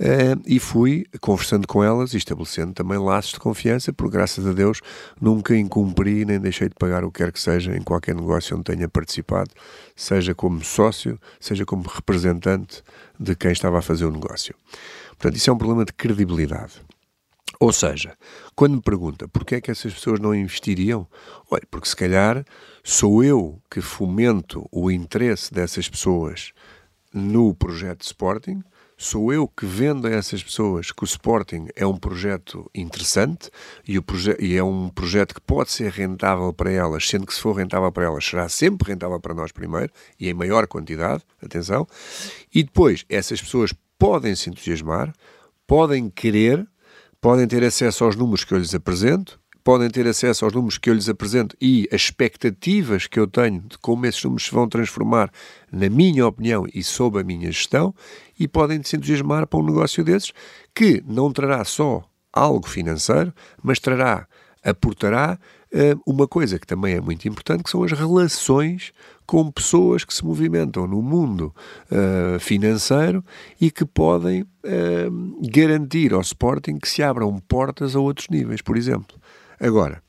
[0.00, 4.52] uh, e fui conversando com elas e estabelecendo também laços de confiança, porque graças a
[4.52, 4.80] Deus
[5.20, 8.64] nunca incumpri nem deixei de pagar o que quer que seja em qualquer negócio onde
[8.64, 9.50] tenha participado,
[9.94, 12.82] seja como sócio, seja como representante
[13.20, 14.54] de quem estava a fazer o negócio.
[15.10, 16.87] Portanto, isso é um problema de credibilidade.
[17.60, 18.16] Ou seja,
[18.54, 21.08] quando me pergunta porquê é que essas pessoas não investiriam,
[21.50, 22.44] olha, porque se calhar
[22.84, 26.52] sou eu que fomento o interesse dessas pessoas
[27.12, 28.62] no projeto Sporting,
[28.96, 33.50] sou eu que vendo a essas pessoas que o Sporting é um projeto interessante
[33.86, 34.04] e, o
[34.38, 37.90] e é um projeto que pode ser rentável para elas, sendo que se for rentável
[37.90, 41.88] para elas, será sempre rentável para nós primeiro e em maior quantidade, atenção,
[42.54, 45.12] e depois essas pessoas podem se entusiasmar,
[45.66, 46.68] podem querer
[47.20, 50.88] podem ter acesso aos números que eu lhes apresento, podem ter acesso aos números que
[50.88, 54.68] eu lhes apresento e as expectativas que eu tenho de como esses números se vão
[54.68, 55.30] transformar,
[55.70, 57.94] na minha opinião e sob a minha gestão,
[58.38, 60.32] e podem se entusiasmar para um negócio desses
[60.74, 62.02] que não trará só
[62.32, 63.30] algo financeiro,
[63.62, 64.26] mas trará,
[64.64, 65.38] aportará
[65.72, 68.92] uh, uma coisa que também é muito importante, que são as relações
[69.28, 71.54] com pessoas que se movimentam no mundo
[71.92, 73.22] uh, financeiro
[73.60, 78.74] e que podem uh, garantir ao Sporting que se abram portas a outros níveis, por
[78.74, 79.18] exemplo.
[79.60, 80.02] Agora,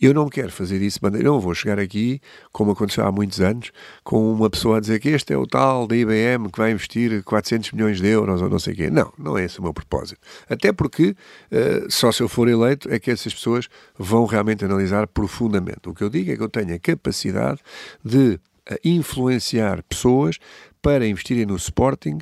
[0.00, 2.20] eu não quero fazer isso, eu não vou chegar aqui,
[2.52, 3.72] como aconteceu há muitos anos,
[4.04, 7.22] com uma pessoa a dizer que este é o tal da IBM que vai investir
[7.24, 8.90] 400 milhões de euros ou não sei o quê.
[8.90, 10.20] Não, não é esse o meu propósito.
[10.48, 11.16] Até porque,
[11.52, 15.88] uh, só se eu for eleito, é que essas pessoas vão realmente analisar profundamente.
[15.88, 17.60] O que eu digo é que eu tenho a capacidade
[18.04, 20.38] de eh, influenciar pessoas
[20.82, 22.18] para investirem no Sporting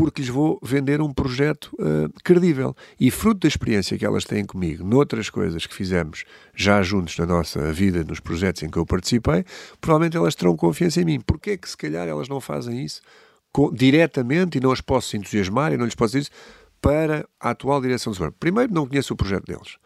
[0.00, 2.74] porque lhes vou vender um projeto uh, credível.
[2.98, 7.26] E fruto da experiência que elas têm comigo, noutras coisas que fizemos já juntos na
[7.26, 9.44] nossa vida, nos projetos em que eu participei,
[9.78, 11.20] provavelmente elas terão confiança em mim.
[11.20, 13.02] Porquê é que se calhar elas não fazem isso
[13.52, 16.30] com, diretamente e não as posso entusiasmar e não lhes posso dizer?
[16.80, 18.34] Para a atual direção do Sport.
[18.40, 19.76] Primeiro, não conheço o projeto deles.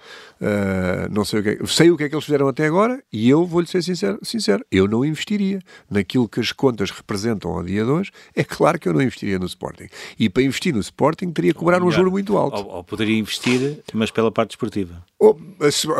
[0.40, 3.02] Uh, não sei o que é, sei o que é que eles fizeram até agora
[3.12, 7.62] e eu vou-lhe ser sincero, sincero, eu não investiria naquilo que as contas representam ao
[7.62, 8.12] dia de hoje.
[8.34, 9.88] É claro que eu não investiria no Sporting.
[10.18, 12.58] E para investir no Sporting teria que cobrar um juro muito alto.
[12.58, 15.02] Ou, ou, poderia investir, mas pela parte esportiva.
[15.18, 15.36] Oh,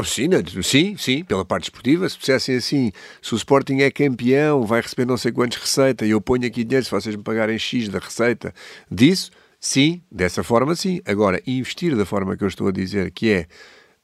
[0.04, 0.28] sim,
[0.62, 2.09] sim, sim, pela parte esportiva.
[2.09, 6.11] Se dissessem assim, se o Sporting é campeão, vai receber não sei quantos receita e
[6.11, 8.54] eu ponho aqui dinheiro se vocês me pagarem X da receita
[8.90, 9.30] disso,
[9.66, 11.00] Sim, dessa forma sim.
[11.07, 13.46] Agora, investir da forma que eu estou a dizer, que é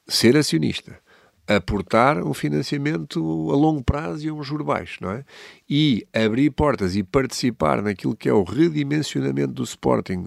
[0.08, 0.98] ser acionista,
[1.46, 3.20] aportar um financiamento
[3.52, 5.22] a longo prazo e um juro baixo, não é?
[5.68, 10.24] E abrir portas e participar naquilo que é o redimensionamento do Sporting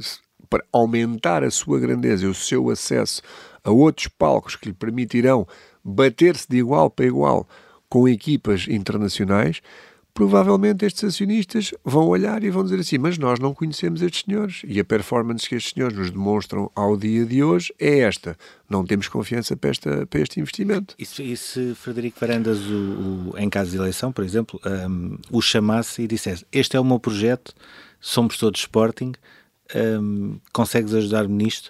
[0.48, 3.24] para aumentar a sua grandeza e o seu acesso
[3.64, 5.48] a outros palcos que lhe permitirão
[5.84, 7.50] bater-se de igual para igual
[7.90, 9.64] com equipas internacionais,
[10.14, 14.62] provavelmente estes acionistas vão olhar e vão dizer assim: mas nós não conhecemos estes senhores
[14.66, 18.38] e a performance que estes senhores nos demonstram ao dia de hoje é esta.
[18.70, 20.96] Não temos confiança para, esta, para este investimento.
[20.98, 25.18] E se, e se Frederico Varandas, o, o, em caso de eleição, por exemplo, um,
[25.32, 27.54] o chamasse e dissesse: Este é o meu projeto.
[28.00, 29.14] somos todos Sporting,
[29.76, 31.70] um, consegues ajudar-me nisto?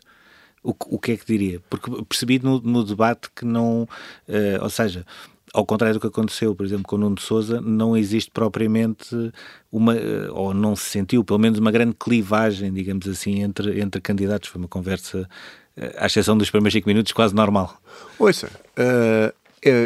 [0.61, 1.61] O, o, que é que diria?
[1.69, 5.05] Porque percebi no, no debate que não, uh, ou seja,
[5.53, 9.31] ao contrário do que aconteceu, por exemplo, com o Nuno de Souza, não existe propriamente
[9.71, 14.01] uma, eh, ou não se sentiu, pelo menos uma grande clivagem, digamos assim, entre, entre
[14.01, 14.49] candidatos.
[14.49, 15.29] Foi uma conversa,
[15.75, 17.77] eh, à exceção dos primeiros cinco minutos, quase normal.
[18.17, 19.33] Ouça, uh,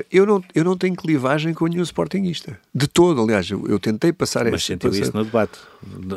[0.10, 2.60] eu, não, eu não tenho clivagem com nenhum sportinguista.
[2.74, 5.60] De todo, aliás, eu, eu tentei passar Mas sentiu isso no debate.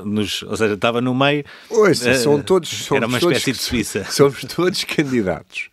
[0.05, 1.44] Nos, ou seja, estava no meio.
[1.68, 2.68] Ouça, uh, são todos.
[2.68, 4.05] Somos era uma espécie todos, de Suíça.
[4.11, 5.70] Somos todos candidatos.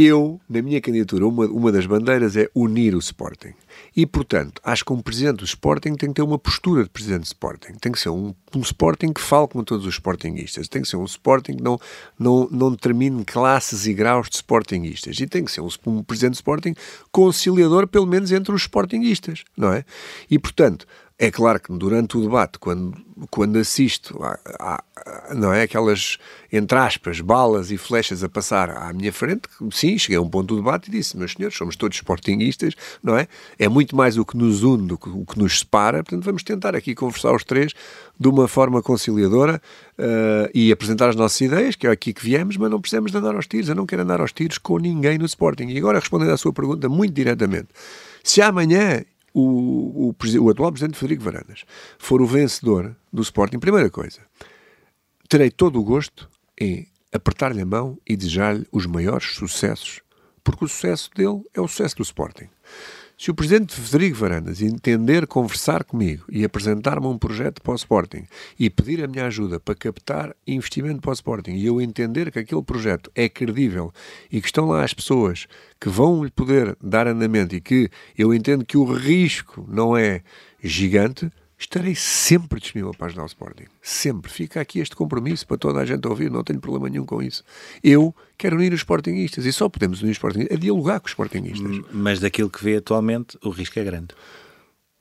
[0.00, 3.52] Eu, na minha candidatura, uma, uma das bandeiras é unir o Sporting.
[3.96, 7.22] E, portanto, acho que um presidente do Sporting tem que ter uma postura de presidente
[7.22, 7.72] do Sporting.
[7.80, 10.68] Tem que ser um, um Sporting que fale com todos os Sportingistas.
[10.68, 11.80] Tem que ser um Sporting que não,
[12.16, 15.18] não, não determine classes e graus de Sportingistas.
[15.18, 16.76] E tem que ser um, um presidente do Sporting
[17.10, 19.84] conciliador, pelo menos, entre os Sportingistas, não é?
[20.30, 20.86] E, portanto,
[21.18, 22.96] é claro que durante o debate, quando,
[23.28, 24.84] quando assisto a, a,
[25.30, 26.16] a, não é, aquelas,
[26.52, 30.54] entre aspas, balas e flechas a passar à minha frente, sim, cheguei a um ponto
[30.54, 33.26] do debate e disse, meus senhores, somos todos sportinguistas, não é?
[33.58, 36.44] É muito mais o que nos une do que o que nos separa, portanto vamos
[36.44, 37.72] tentar aqui conversar os três
[38.18, 39.60] de uma forma conciliadora
[39.98, 43.18] uh, e apresentar as nossas ideias, que é aqui que viemos, mas não precisamos de
[43.18, 45.66] andar aos tiros, eu não quero andar aos tiros com ninguém no Sporting.
[45.66, 47.68] E agora respondendo à sua pergunta muito diretamente,
[48.22, 49.02] se amanhã
[49.40, 51.64] o, o, o, atual presidente Frederico Varandas
[51.98, 54.20] for o vencedor do Sporting, primeira coisa,
[55.28, 56.28] terei todo o gosto
[56.60, 60.00] em apertar-lhe a mão e desejar-lhe os maiores sucessos,
[60.42, 62.48] porque o sucesso dele é o sucesso do Sporting.
[63.20, 68.22] Se o presidente Federico Varandas entender conversar comigo e apresentar-me um projeto para o Sporting
[68.56, 72.38] e pedir a minha ajuda para captar investimento para o Sporting e eu entender que
[72.38, 73.92] aquele projeto é credível
[74.30, 75.48] e que estão lá as pessoas
[75.80, 80.22] que vão lhe poder dar andamento e que eu entendo que o risco não é
[80.62, 83.64] gigante, estarei sempre disponível para ajudar o Sporting.
[83.82, 84.30] Sempre.
[84.30, 87.42] Fica aqui este compromisso para toda a gente ouvir, não tenho problema nenhum com isso.
[87.82, 91.12] Eu quero unir os Sportingistas e só podemos unir os Sportingistas a dialogar com os
[91.12, 91.84] Sportingistas.
[91.92, 94.14] Mas daquilo que vê atualmente, o risco é grande.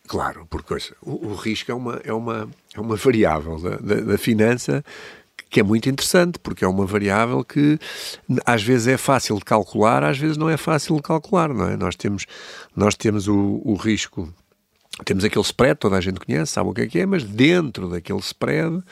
[0.08, 3.96] Claro, porque ouça, o, o, risco é uma, é uma, é uma variável da, da,
[4.02, 4.84] da finança
[5.50, 7.78] que é muito interessante, porque é uma variável que
[8.46, 11.78] às vezes é fácil de calcular, às vezes não é fácil de calcular, não é?
[11.78, 12.26] Nós temos,
[12.76, 14.34] nós temos o, o risco
[15.06, 17.90] temos aquele spread, toda a gente conhece, sabe o que é que é, mas dentro
[17.90, 18.84] daquele spread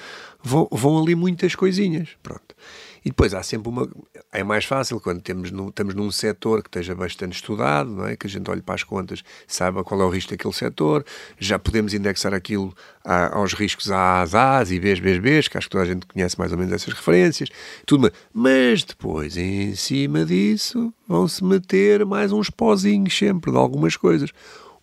[0.44, 2.10] vão, vão ali muitas coisinhas.
[2.22, 2.56] Pronto.
[3.04, 3.88] E depois há sempre uma.
[4.32, 8.16] É mais fácil quando temos no, estamos num setor que esteja bastante estudado, não é?
[8.16, 11.06] que a gente olhe para as contas, saiba qual é o risco daquele setor,
[11.38, 15.68] já podemos indexar aquilo a, aos riscos A's, A's e B's, B's, B's, que acho
[15.68, 17.50] que toda a gente conhece mais ou menos essas referências,
[17.86, 24.32] tudo Mas depois, em cima disso, vão-se meter mais uns pozinhos sempre de algumas coisas.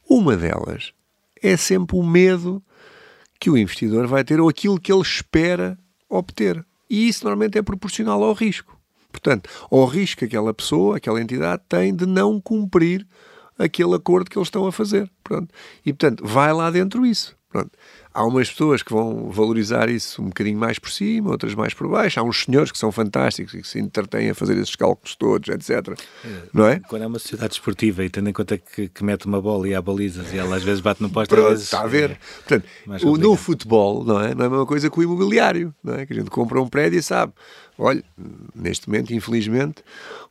[0.08, 0.92] Uma delas
[1.42, 2.62] é sempre o medo
[3.40, 5.78] que o investidor vai ter ou aquilo que ele espera
[6.08, 6.64] obter.
[6.88, 8.78] E isso normalmente é proporcional ao risco.
[9.10, 13.06] Portanto, ao risco que aquela pessoa, aquela entidade tem de não cumprir
[13.58, 15.10] aquele acordo que eles estão a fazer.
[15.22, 15.52] Pronto.
[15.84, 17.36] E, portanto, vai lá dentro isso.
[17.48, 17.70] Pronto.
[18.14, 21.88] Há umas pessoas que vão valorizar isso um bocadinho mais por cima, outras mais por
[21.88, 22.20] baixo.
[22.20, 25.48] Há uns senhores que são fantásticos e que se entretêm a fazer esses cálculos todos,
[25.48, 25.98] etc.
[26.24, 26.80] É, não é?
[26.80, 29.74] Quando é uma sociedade esportiva e tendo em conta que, que mete uma bola e
[29.74, 32.10] há balizas e ela às vezes bate no poste, Pronto, vezes, está a ver.
[32.10, 32.68] É Portanto,
[33.04, 34.34] o, no futebol não é?
[34.34, 36.04] não é a mesma coisa que o imobiliário, não é?
[36.04, 37.32] que a gente compra um prédio e sabe
[37.82, 38.02] Olha,
[38.54, 39.82] neste momento, infelizmente,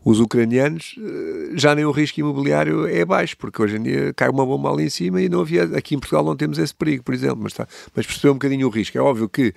[0.03, 4.29] os ucranianos eh, já nem o risco imobiliário é baixo, porque hoje em dia cai
[4.29, 5.63] uma bomba ali em cima e não havia.
[5.63, 8.67] Aqui em Portugal não temos esse perigo, por exemplo, mas, está, mas percebeu um bocadinho
[8.67, 8.97] o risco.
[8.97, 9.53] É óbvio que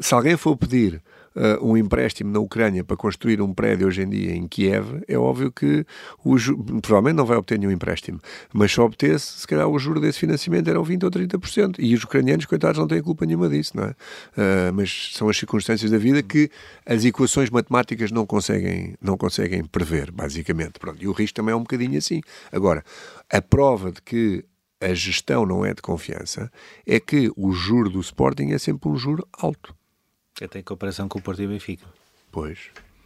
[0.00, 1.02] se alguém for pedir
[1.36, 5.18] uh, um empréstimo na Ucrânia para construir um prédio hoje em dia em Kiev, é
[5.18, 5.84] óbvio que
[6.24, 6.36] o
[6.80, 8.20] provavelmente não vai obter nenhum empréstimo,
[8.52, 11.76] mas só obtesse, se calhar o juro desse financiamento eram 20% ou 30%.
[11.78, 13.90] E os ucranianos, coitados, não têm culpa nenhuma disso, não é?
[13.90, 16.50] Uh, mas são as circunstâncias da vida que
[16.86, 20.78] as equações matemáticas não conseguem, não conseguem prever, basicamente.
[20.78, 22.20] Pronto, e o risco também é um bocadinho assim.
[22.52, 22.84] Agora,
[23.30, 24.44] a prova de que
[24.80, 26.50] a gestão não é de confiança
[26.86, 29.74] é que o juro do Sporting é sempre um juro alto.
[30.42, 31.86] Até em comparação com o Porto e Benfica.
[32.32, 32.58] Pois.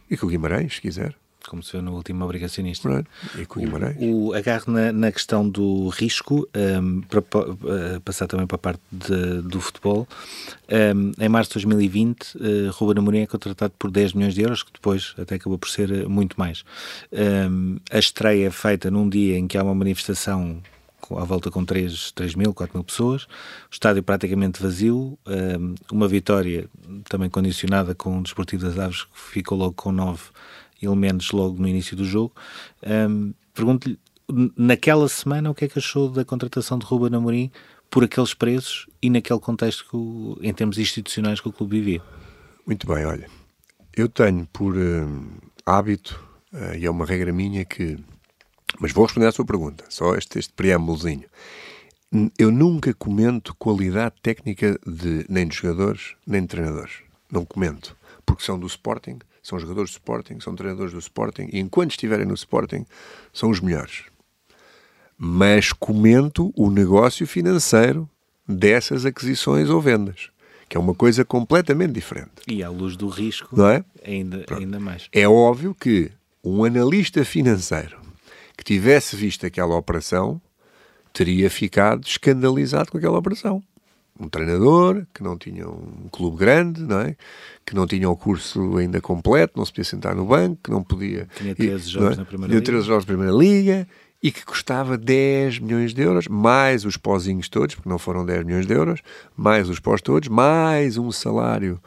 [0.09, 1.15] E com o Guimarães, se quiser.
[1.47, 2.89] Como se viu no último obrigacionista.
[2.89, 3.09] Right.
[3.37, 3.97] E com o Guimarães.
[3.99, 8.59] O, o agarro na, na, questão do risco, um, para, uh, passar também para a
[8.59, 10.07] parte de, do futebol.
[10.67, 12.39] Um, em março de 2020, uh,
[12.71, 15.91] Ruben Amorim é contratado por 10 milhões de euros, que depois até acabou por ser
[15.91, 16.63] uh, muito mais.
[17.11, 20.61] Um, a estreia é feita num dia em que há uma manifestação
[21.17, 23.27] à volta com 3, 3 mil, 4 mil pessoas, o
[23.71, 26.69] estádio praticamente vazio, hum, uma vitória
[27.07, 30.19] também condicionada com o Desportivo das Aves, que ficou logo com 9
[30.81, 32.33] elementos logo no início do jogo.
[33.53, 33.99] Pergunto-lhe,
[34.55, 37.51] naquela semana, o que é que achou da contratação de Ruben Amorim
[37.89, 42.01] por aqueles preços e naquele contexto em termos institucionais que o clube vivia.
[42.65, 43.27] Muito bem, olha,
[43.95, 45.27] eu tenho por uh,
[45.65, 47.97] hábito, uh, e é uma regra minha que.
[48.79, 51.25] Mas vou responder à sua pergunta, só este, este preâmbulozinho.
[52.37, 57.01] Eu nunca comento qualidade técnica de nem de jogadores, nem de treinadores.
[57.31, 57.95] Não comento.
[58.25, 62.25] Porque são do Sporting, são jogadores do Sporting, são treinadores do Sporting, e enquanto estiverem
[62.25, 62.85] no Sporting,
[63.33, 64.03] são os melhores.
[65.17, 68.09] Mas comento o negócio financeiro
[68.47, 70.29] dessas aquisições ou vendas
[70.69, 72.31] que é uma coisa completamente diferente.
[72.47, 73.83] E à luz do risco, não é?
[74.05, 75.09] ainda, ainda mais.
[75.11, 76.11] É óbvio que
[76.43, 77.98] um analista financeiro
[78.59, 80.41] que tivesse visto aquela operação
[81.13, 83.63] teria ficado escandalizado com aquela operação.
[84.19, 87.15] Um treinador que não tinha um clube grande, não é?
[87.65, 90.83] que não tinha o curso ainda completo, não se podia sentar no banco, que não
[90.83, 91.25] podia.
[91.37, 92.15] Tinha 13 jogos é?
[92.17, 92.65] na Primeira Liga.
[92.65, 93.87] Tinha 13 jogos na Primeira Liga
[94.21, 98.43] e que custava 10 milhões de euros, mais os pozinhos todos, porque não foram 10
[98.43, 99.01] milhões de euros,
[99.37, 101.79] mais os pós todos, mais um salário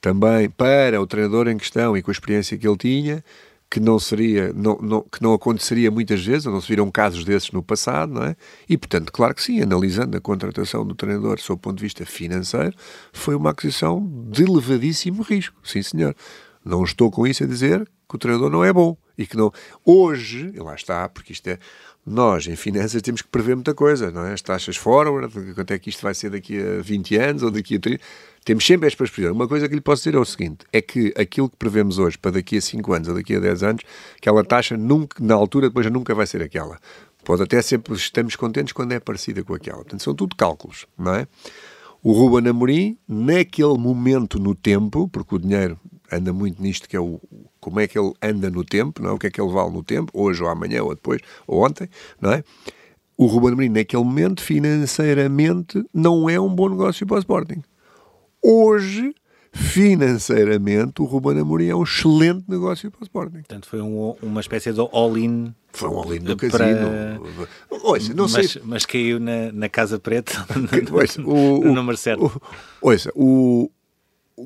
[0.00, 3.24] também para o treinador em questão e com a experiência que ele tinha,
[3.70, 7.24] que não seria, não, não, que não aconteceria muitas vezes, ou não se viram casos
[7.24, 8.34] desses no passado, não é?
[8.68, 12.06] E, portanto, claro que sim, analisando a contratação do treinador sob o ponto de vista
[12.06, 12.74] financeiro,
[13.12, 16.14] foi uma aquisição de elevadíssimo risco, sim senhor.
[16.64, 19.52] Não estou com isso a dizer que o treinador não é bom e que não.
[19.84, 21.58] Hoje, lá está, porque isto é.
[22.08, 24.32] Nós, em finanças, temos que prever muita coisa, não é?
[24.32, 27.76] As taxas forward, quanto é que isto vai ser daqui a 20 anos ou daqui
[27.76, 28.02] a 30.
[28.44, 29.32] Temos sempre as perspectivas.
[29.32, 32.16] Uma coisa que lhe posso dizer é o seguinte: é que aquilo que prevemos hoje
[32.16, 33.82] para daqui a 5 anos ou daqui a 10 anos,
[34.16, 36.78] aquela taxa nunca, na altura depois nunca vai ser aquela.
[37.24, 39.78] Pode até sempre estamos contentes quando é parecida com aquela.
[39.78, 41.26] Portanto, são tudo cálculos, não é?
[42.02, 45.78] O Ruben Amorim, naquele momento no tempo, porque o dinheiro
[46.10, 47.20] anda muito nisto que é o
[47.60, 49.12] como é que ele anda no tempo, não é?
[49.12, 51.88] O que é que ele vale no tempo, hoje ou amanhã ou depois ou ontem,
[52.20, 52.42] não é?
[53.16, 57.62] O Ruben Amorim naquele momento financeiramente não é um bom negócio para o Sporting.
[58.42, 59.12] Hoje
[59.52, 63.38] financeiramente o Ruben Amorim é um excelente negócio para o Sporting.
[63.38, 65.54] Portanto, foi um, uma espécie de all-in.
[65.72, 66.50] Foi um all-in do para...
[66.50, 67.26] casino.
[67.70, 68.62] Ouça, não mas, sei...
[68.64, 70.46] mas caiu na, na Casa Preta,
[70.92, 72.24] ouça, o, no número certo.
[72.80, 73.70] O, ouça, o,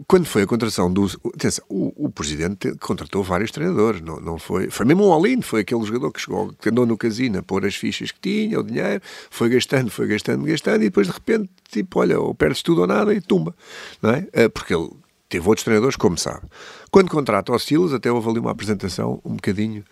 [0.06, 1.06] quando foi a contratação do.
[1.34, 4.70] Atenção, o, o, presidente contratou vários treinadores, não, não foi.
[4.70, 7.66] Foi mesmo um all foi aquele jogador que chegou, que andou no casino a pôr
[7.66, 11.50] as fichas que tinha, o dinheiro, foi gastando, foi gastando, gastando, e depois de repente,
[11.68, 13.54] tipo, olha, ou perdes tudo ou nada e tumba,
[14.00, 14.26] não é?
[14.32, 14.90] Eh, porque ele
[15.28, 16.42] teve outros treinadores, como sabe.
[16.90, 19.84] Quando contrata o Silas, até houve ali uma apresentação um bocadinho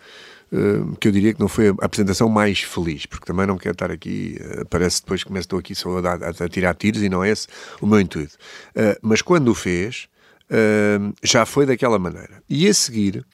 [0.98, 3.90] que eu diria que não foi a apresentação mais feliz, porque também não quero estar
[3.90, 7.08] aqui, uh, parece depois que começo estou aqui só a, a, a, tirar tiros e
[7.08, 7.46] não é esse
[7.80, 8.34] o meu intuito.
[8.70, 10.08] Uh, mas quando o fez,
[11.22, 12.42] já foi daquela maneira.
[12.48, 13.24] E a seguir,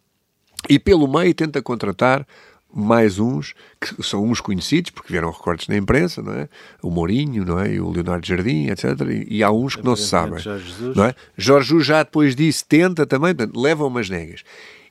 [0.68, 2.26] e pelo meio tenta contratar
[2.74, 6.46] mais uns, que são uns conhecidos, porque vieram recortes na imprensa, não é?
[6.82, 7.72] O Mourinho, não é?
[7.72, 8.84] E o Leonardo Jardim, etc.
[9.08, 10.38] E, e há uns que não se sabem.
[10.38, 10.94] Jorge Jesus.
[10.94, 11.14] Não é?
[11.38, 14.42] Jorge Jesus já depois disso tenta também, portanto, leva umas negas.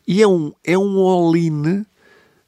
[0.08, 1.86] E é um, é um all-in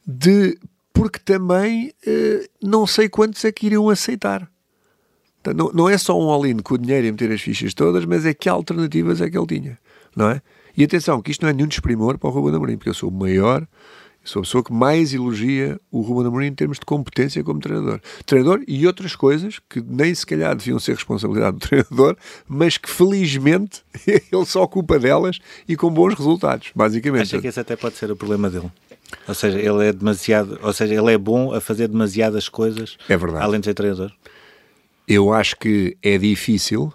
[0.07, 0.57] de
[0.93, 4.49] porque também eh, não sei quantos é que iriam aceitar.
[5.41, 8.05] Então, não, não é só um all-in com o dinheiro e meter as fichas todas,
[8.05, 9.79] mas é que alternativas é que ele tinha,
[10.15, 10.41] não é?
[10.75, 13.09] E atenção, que isto não é nenhum desprimor para o Ruben Amorim, porque eu sou
[13.09, 13.67] o maior,
[14.23, 17.99] sou a pessoa que mais elogia o Ruben Amorim em termos de competência como treinador.
[18.25, 22.89] Treinador e outras coisas que nem se calhar deviam ser responsabilidade do treinador, mas que
[22.89, 27.23] felizmente ele só ocupa delas e com bons resultados, basicamente.
[27.23, 28.71] Acha que esse até pode ser o problema dele?
[29.27, 33.17] Ou seja, ele é demasiado, ou seja, ele é bom a fazer demasiadas coisas, é
[33.17, 33.43] verdade.
[33.43, 34.11] além de ser treinador.
[35.07, 36.91] Eu acho que é difícil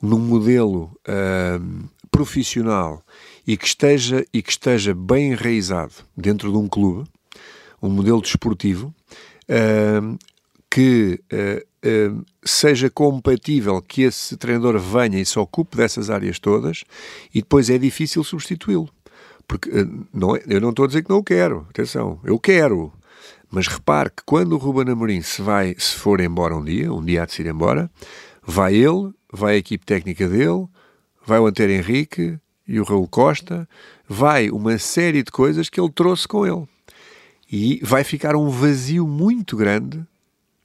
[0.00, 3.04] num modelo uh, profissional
[3.46, 7.08] e que esteja e que esteja bem enraizado dentro de um clube,
[7.80, 8.92] um modelo desportivo
[9.48, 10.18] uh,
[10.68, 16.84] que uh, seja compatível que esse treinador venha e se ocupe dessas áreas todas
[17.34, 18.88] e depois é difícil substituí-lo.
[19.46, 22.38] Porque eh, não, é, eu não estou a dizer que não o quero, atenção, eu
[22.38, 22.92] quero.
[23.50, 27.04] Mas repare que quando o Ruben Amorim se vai, se for embora um dia, um
[27.04, 27.90] dia há de se ir embora,
[28.42, 30.66] vai ele, vai a equipe técnica dele,
[31.24, 33.68] vai o Antero Henrique e o Raul Costa,
[34.08, 36.66] vai uma série de coisas que ele trouxe com ele.
[37.50, 40.02] E vai ficar um vazio muito grande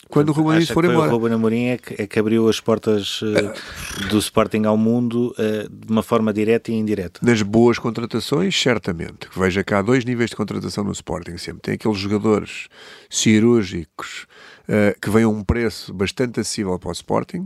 [0.09, 1.09] quando o Ruben for embora.
[1.09, 5.33] O Ruben Amorim é que, é que abriu as portas uh, do Sporting ao mundo
[5.37, 7.19] uh, de uma forma direta e indireta.
[7.23, 9.27] Nas boas contratações, certamente.
[9.35, 11.61] Veja que há dois níveis de contratação no Sporting sempre.
[11.61, 12.67] Tem aqueles jogadores
[13.09, 14.25] cirúrgicos
[14.67, 17.45] uh, que vêm a um preço bastante acessível para o Sporting.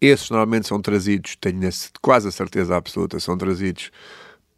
[0.00, 1.60] Esses normalmente são trazidos, tenho
[2.02, 3.90] quase a certeza absoluta, são trazidos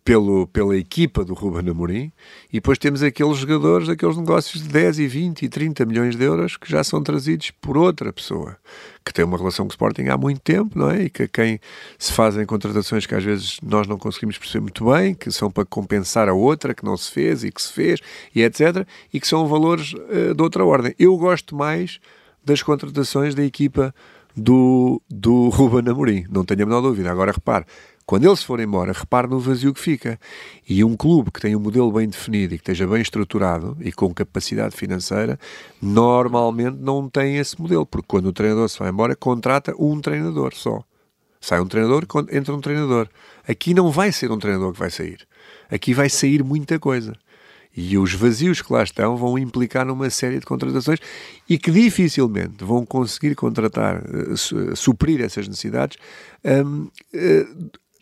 [0.06, 2.12] pelo, pela equipa do Ruben Amorim
[2.48, 6.22] e depois temos aqueles jogadores, aqueles negócios de 10 e 20 e 30 milhões de
[6.22, 8.56] euros que já são trazidos por outra pessoa
[9.04, 11.02] que tem uma relação com o Sporting há muito tempo, não é?
[11.02, 11.58] E que a quem
[11.98, 15.64] se fazem contratações que às vezes nós não conseguimos perceber muito bem, que são para
[15.64, 18.00] compensar a outra que não se fez e que se fez
[18.32, 18.86] e etc.
[19.12, 20.94] E que são valores uh, de outra ordem.
[20.98, 21.98] Eu gosto mais
[22.44, 23.92] das contratações da equipa
[24.36, 27.10] do, do Ruben Amorim, não tenho a menor dúvida.
[27.10, 27.64] Agora repare,
[28.06, 30.18] quando ele se for embora, repare no vazio que fica.
[30.68, 33.90] E um clube que tem um modelo bem definido e que esteja bem estruturado e
[33.90, 35.38] com capacidade financeira,
[35.82, 40.54] normalmente não tem esse modelo, porque quando o treinador se vai embora, contrata um treinador
[40.54, 40.84] só.
[41.40, 43.08] Sai um treinador, entra um treinador.
[43.46, 45.26] Aqui não vai ser um treinador que vai sair.
[45.68, 47.12] Aqui vai sair muita coisa.
[47.76, 50.98] E os vazios que lá estão vão implicar numa série de contratações
[51.48, 55.98] e que dificilmente vão conseguir contratar, uh, suprir essas necessidades
[56.42, 57.46] um, eh,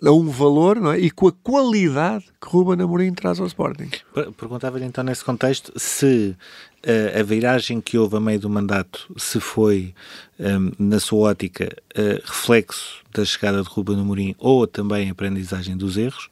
[0.06, 0.98] a um valor não é?
[0.98, 3.90] e com a qualidade que Ruben Amorim traz ao Sporting.
[4.36, 6.36] Perguntava-lhe então nesse contexto se
[6.84, 9.94] uh, a viragem que houve a meio do mandato se foi,
[10.38, 15.96] um, na sua ótica, uh, reflexo da chegada de Ruben Amorim ou também aprendizagem dos
[15.96, 16.28] erros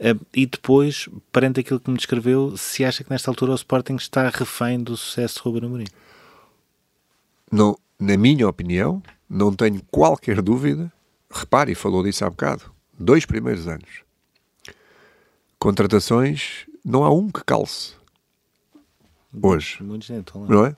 [0.00, 3.96] uh, e depois, perante aquilo que me descreveu, se acha que nesta altura o Sporting
[3.96, 5.86] está refém do sucesso de Ruben Amorim?
[7.50, 10.90] Não, na minha opinião, não tenho qualquer dúvida,
[11.30, 12.71] repare, falou disso há bocado,
[13.02, 14.02] dois primeiros anos.
[15.58, 17.94] Contratações, não há um que calce.
[19.42, 19.78] Hoje.
[20.48, 20.76] Não é?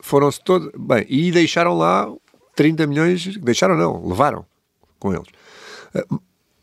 [0.00, 0.70] Foram-se todos.
[0.78, 2.12] Bem, e deixaram lá
[2.54, 3.36] 30 milhões.
[3.38, 4.44] Deixaram, não, levaram
[4.98, 5.26] com eles.
[5.94, 6.04] Ah,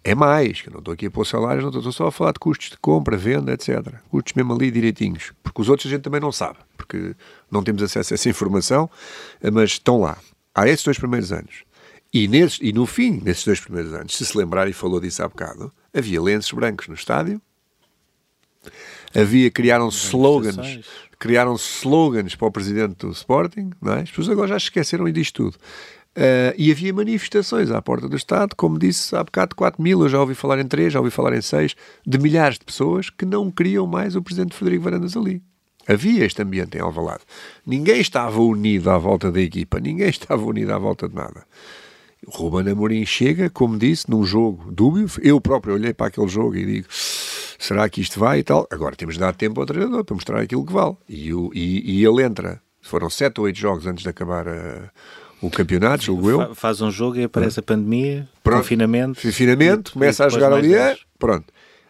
[0.03, 2.33] é mais, que eu não estou aqui a pôr salários, não estou só a falar
[2.33, 3.95] de custos de compra, venda, etc.
[4.09, 5.31] Custos mesmo ali direitinhos.
[5.41, 7.15] Porque os outros a gente também não sabe, porque
[7.49, 8.89] não temos acesso a essa informação,
[9.53, 10.17] mas estão lá.
[10.53, 11.63] Há esses dois primeiros anos.
[12.13, 15.23] E, nesses, e no fim desses dois primeiros anos, se se lembrar, e falou disso
[15.23, 17.41] há bocado, havia lenços brancos no estádio,
[19.15, 20.85] havia, criaram slogans,
[21.17, 24.01] criaram slogans para o presidente do Sporting, não é?
[24.01, 25.57] as pessoas agora já esqueceram disto tudo.
[26.15, 30.09] Uh, e havia manifestações à porta do Estado, como disse há bocado, 4 mil, eu
[30.09, 33.25] já ouvi falar em 3, já ouvi falar em 6, de milhares de pessoas que
[33.25, 35.41] não queriam mais o presidente Frederico Varandas ali.
[35.87, 37.23] Havia este ambiente em Alvalade.
[37.65, 41.43] Ninguém estava unido à volta da equipa, ninguém estava unido à volta de nada.
[42.27, 45.07] O Ruben Amorim chega, como disse, num jogo dúbio.
[45.21, 48.67] Eu próprio olhei para aquele jogo e digo: será que isto vai e tal?
[48.71, 50.95] Agora temos de dar tempo ao treinador para mostrar aquilo que vale.
[51.07, 52.61] E, o, e, e ele entra.
[52.81, 54.89] Foram 7 ou 8 jogos antes de acabar a,
[55.41, 56.55] o campeonato, julgo eu.
[56.55, 58.59] Faz um jogo e aparece a pandemia, pronto.
[58.59, 59.21] confinamento.
[59.21, 60.73] Confinamento, começa a jogar ali.
[60.73, 61.45] É, pronto.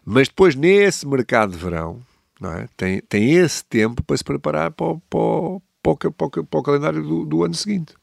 [0.05, 2.01] Mas depois, nesse mercado de verão,
[2.43, 2.67] é?
[2.75, 4.99] tem, tem esse tempo para se preparar para, o,
[5.81, 7.93] para, para, o, para o calendário do, do ano seguinte.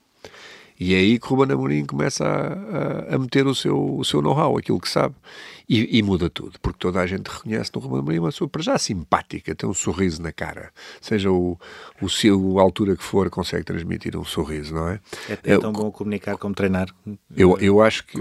[0.80, 4.22] E é aí que Ruben Amorim começa a, a, a meter o seu, o seu
[4.22, 5.14] know-how, aquilo que sabe.
[5.68, 8.62] E, e, muda tudo, porque toda a gente reconhece no Ruben Amorim uma pessoa para
[8.62, 10.70] já simpática, tem um sorriso na cara.
[11.00, 11.58] Seja o,
[12.00, 15.00] o seu, a altura que for, consegue transmitir um sorriso, não é?
[15.28, 16.88] É, é tão bom comunicar como treinar.
[17.36, 18.18] Eu, eu acho que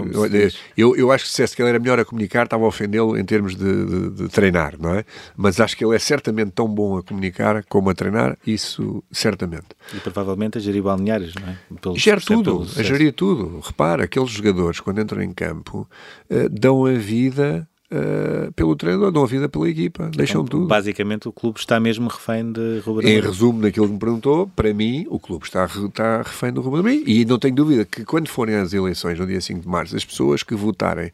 [0.76, 3.16] eu, eu acho que se dissesse que ele era melhor a comunicar, estava a ofendê-lo
[3.16, 5.04] em termos de, de, de, treinar, não é?
[5.36, 9.68] Mas acho que ele é certamente tão bom a comunicar como a treinar, isso certamente.
[9.94, 11.56] E provavelmente a gerir balneários, não é?
[11.80, 13.60] Pelo, Gera tudo, a gerir tudo.
[13.60, 15.88] Repara, aqueles jogadores, quando entram em campo,
[16.30, 20.58] uh, dão a vida vida uh, pelo treinador, dão a vida pela equipa, deixam então,
[20.58, 20.66] tudo.
[20.66, 24.72] Basicamente, o clube está mesmo refém de Ruben Em resumo daquilo que me perguntou, para
[24.72, 27.04] mim, o clube está, está refém do Ruben Amorim.
[27.06, 30.04] E não tenho dúvida que quando forem as eleições, no dia 5 de março, as
[30.04, 31.10] pessoas que votarem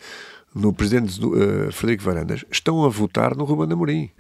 [0.55, 4.11] no presidente uh, Frederico Varandas estão a votar no Ruben Amorim.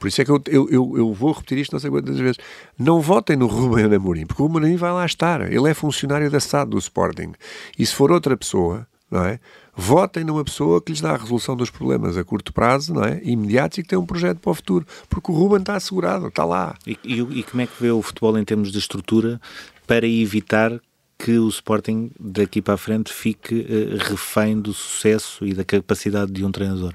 [0.00, 2.38] Por isso é que eu, eu, eu, eu, vou repetir isto não sei quantas vezes.
[2.78, 5.52] Não votem no Ruben Amorim, porque o Ruben Amorim vai lá estar.
[5.52, 7.32] Ele é funcionário da SAD do Sporting.
[7.78, 9.38] E se for outra pessoa, não é?
[9.74, 13.20] Votem numa pessoa que lhes dá a resolução dos problemas a curto prazo, não é?
[13.22, 14.86] Imediatos e que tem um projeto para o futuro.
[15.08, 16.76] Porque o Ruben está assegurado, está lá.
[16.86, 19.40] E, e, e como é que vê o futebol em termos de estrutura
[19.86, 20.78] para evitar
[21.18, 26.32] que o Sporting daqui para a frente fique uh, refém do sucesso e da capacidade
[26.32, 26.94] de um treinador?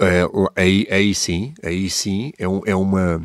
[0.00, 0.22] É,
[0.56, 3.22] aí, aí sim, aí sim, é, um, é uma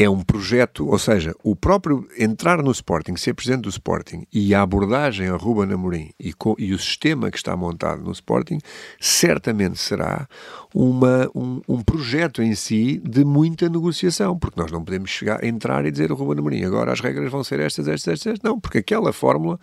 [0.00, 4.54] é um projeto, ou seja, o próprio entrar no Sporting, ser presidente do Sporting e
[4.54, 8.58] a abordagem a Ruben Amorim e, e o sistema que está montado no Sporting
[9.00, 10.28] certamente será
[10.72, 15.84] uma, um, um, projeto em si de muita negociação, porque nós não podemos chegar, entrar
[15.84, 18.78] e dizer ao Ruben Amorim agora as regras vão ser estas, estas, estas, não, porque
[18.78, 19.58] aquela fórmula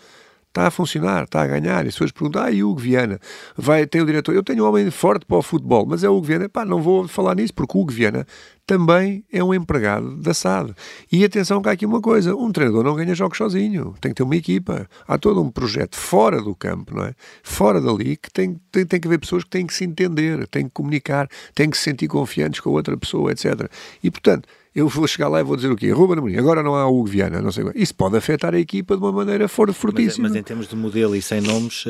[0.55, 1.83] está a funcionar, está a ganhar.
[1.83, 3.19] E as pessoas perguntam, ah, e o Hugo Viana?
[3.57, 6.15] Vai, tem o diretor, eu tenho um homem forte para o futebol, mas é o
[6.15, 6.47] Hugo Viana.
[6.47, 8.25] Pá, não vou falar nisso, porque o Hugo Viana
[8.65, 10.73] também é um empregado da SAD.
[11.11, 14.15] E atenção que há aqui uma coisa, um treinador não ganha jogos sozinho, tem que
[14.15, 14.89] ter uma equipa.
[15.05, 17.13] Há todo um projeto fora do campo, não é?
[17.43, 20.65] Fora dali, que tem, tem, tem que haver pessoas que têm que se entender, têm
[20.65, 23.69] que comunicar, têm que se sentir confiantes com a outra pessoa, etc.
[24.01, 25.89] E, portanto, eu vou chegar lá e vou dizer o quê?
[25.89, 27.73] Ruben Amorim, agora não há Hugo Viana, não sei qual.
[27.73, 30.23] Isso pode afetar a equipa de uma maneira for, fortíssima.
[30.23, 31.89] Mas, mas em termos de modelo e sem nomes, uh,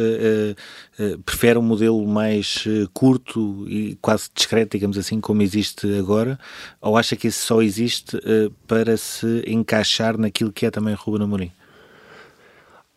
[0.99, 6.37] uh, prefere um modelo mais uh, curto e quase discreto, digamos assim, como existe agora?
[6.79, 8.19] Ou acha que isso só existe
[8.67, 11.51] para se encaixar naquilo que é também Ruben Amorim?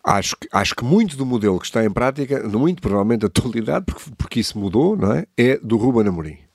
[0.04, 3.86] Acho que, acho que muito do modelo que está em prática, muito provavelmente a totalidade,
[3.86, 5.26] porque, porque isso mudou, não é?
[5.36, 6.47] É do Ruben Amorim.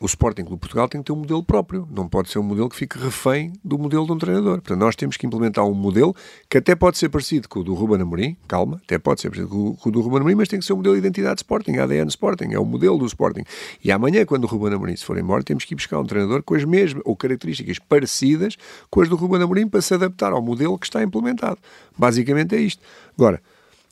[0.00, 2.68] O Sporting Clube Portugal tem que ter um modelo próprio, não pode ser um modelo
[2.68, 4.54] que fique refém do modelo de um treinador.
[4.54, 6.12] Portanto, nós temos que implementar um modelo
[6.50, 9.76] que até pode ser parecido com o do Ruben Amorim, calma, até pode ser parecido
[9.78, 12.08] com o do Ruben Amorim, mas tem que ser um modelo de identidade Sporting, ADN
[12.08, 13.44] Sporting, é o modelo do Sporting.
[13.82, 16.42] E amanhã, quando o Ruben Amorim se for embora, temos que ir buscar um treinador
[16.42, 18.56] com as mesmas, ou características parecidas
[18.90, 21.58] com as do Ruben Amorim para se adaptar ao modelo que está implementado.
[21.96, 22.82] Basicamente é isto.
[23.16, 23.40] Agora,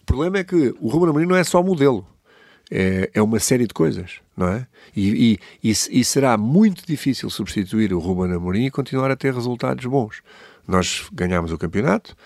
[0.03, 2.05] o problema é que o Ruben Amorim não é só modelo
[2.71, 4.67] é, é uma série de coisas, não é?
[4.97, 9.35] E, e, e, e, será muito difícil substituir o Ruben Amorim e continuar a ter
[9.35, 10.23] resultados bons.
[10.67, 12.17] Nós ganhámos o campeonato,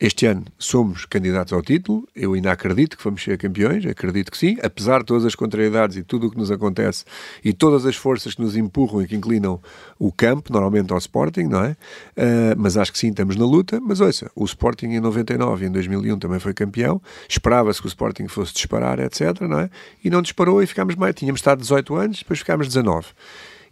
[0.00, 4.38] este ano somos candidatos ao título, eu ainda acredito que vamos ser campeões, acredito que
[4.38, 7.04] sim, apesar de todas as contrariedades e tudo o que nos acontece
[7.44, 9.60] e todas as forças que nos empurram e que inclinam
[9.98, 11.72] o campo, normalmente ao Sporting, não é?
[12.16, 13.78] Uh, mas acho que sim, estamos na luta.
[13.78, 17.88] Mas ouça, o Sporting em 99 e em 2001 também foi campeão, esperava-se que o
[17.88, 19.70] Sporting fosse disparar, etc, não é?
[20.02, 23.08] E não disparou e ficámos mais, tínhamos estado 18 anos, depois ficámos 19.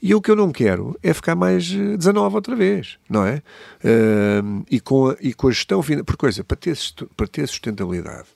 [0.00, 3.42] E o que eu não quero é ficar mais 19 outra vez, não é?
[3.82, 6.78] Uh, e, com a, e com a gestão, por coisa, para ter,
[7.16, 8.28] para ter sustentabilidade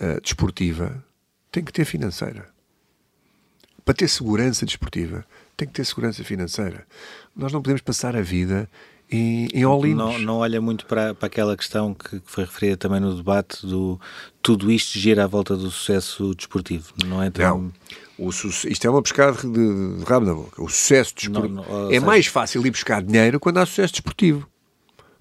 [0.00, 1.04] uh, desportiva,
[1.50, 2.48] tem que ter financeira.
[3.84, 5.24] Para ter segurança desportiva,
[5.56, 6.86] tem que ter segurança financeira.
[7.34, 8.68] Nós não podemos passar a vida
[9.12, 12.98] em, em Não, não olha muito para, para aquela questão que, que, foi referida também
[12.98, 14.00] no debate do
[14.40, 17.30] tudo isto gira à volta do sucesso desportivo, não é?
[17.30, 17.58] Tão...
[17.58, 17.72] Não.
[18.18, 20.62] O, isto é uma pescada de, de, rabo na boca.
[20.62, 21.54] O sucesso desportivo.
[21.54, 24.48] Não, não, é seja, mais fácil ir buscar dinheiro quando há sucesso desportivo.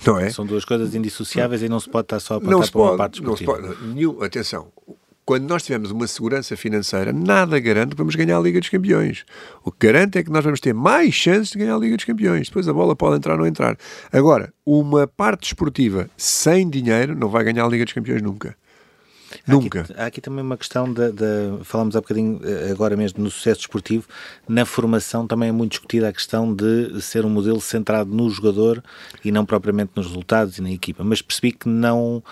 [0.05, 0.29] Não é?
[0.29, 2.97] São duas coisas indissociáveis e não se pode estar só a apontar para pode, uma
[2.97, 3.57] parte desportiva.
[3.59, 4.67] Não se pode, nenhum, atenção,
[5.31, 9.23] quando nós tivermos uma segurança financeira, nada garante que vamos ganhar a Liga dos Campeões.
[9.63, 12.03] O que garante é que nós vamos ter mais chances de ganhar a Liga dos
[12.03, 12.49] Campeões.
[12.49, 13.77] Depois a bola pode entrar ou não entrar.
[14.11, 18.57] Agora, uma parte desportiva sem dinheiro não vai ganhar a Liga dos Campeões nunca.
[19.47, 19.81] Há Nunca.
[19.81, 21.11] Aqui, há aqui também uma questão da.
[21.63, 24.07] Falamos há bocadinho, eh, agora mesmo, no sucesso desportivo.
[24.47, 28.83] Na formação também é muito discutida a questão de ser um modelo centrado no jogador
[29.23, 31.03] e não propriamente nos resultados e na equipa.
[31.03, 32.23] Mas percebi que não,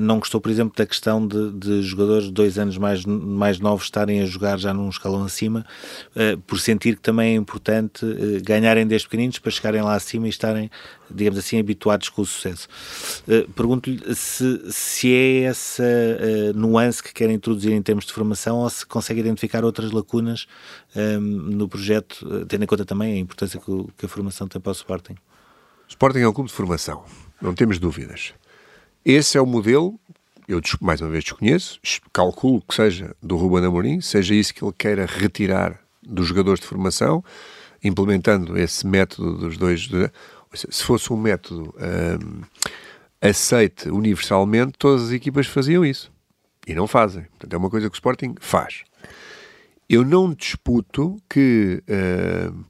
[0.00, 4.22] não gostou, por exemplo, da questão de, de jogadores dois anos mais, mais novos estarem
[4.22, 5.66] a jogar já num escalão acima,
[6.14, 8.06] eh, por sentir que também é importante
[8.42, 10.70] ganharem desde pequeninos para chegarem lá acima e estarem
[11.10, 12.68] digamos assim, habituados com o sucesso.
[13.54, 15.84] Pergunto-lhe se, se é essa
[16.54, 20.48] nuance que quer introduzir em termos de formação ou se consegue identificar outras lacunas
[20.96, 24.72] ehm, no projeto, tendo em conta também a importância que, a formação tem para o
[24.72, 25.14] Sporting.
[25.88, 27.04] Sporting é um clube de formação,
[27.40, 28.34] não temos dúvidas.
[29.08, 30.00] Esse é o modelo,
[30.48, 31.78] eu mais uma vez desconheço,
[32.12, 36.66] calculo que seja do Ruben Amorim, seja isso que ele queira retirar dos jogadores de
[36.66, 37.22] formação,
[37.84, 39.88] implementando esse método dos dois
[40.52, 42.40] se fosse um método um,
[43.20, 46.10] aceite universalmente, todas as equipas faziam isso.
[46.66, 47.26] E não fazem.
[47.30, 48.82] Portanto, é uma coisa que o Sporting faz.
[49.88, 52.64] Eu não disputo que uh,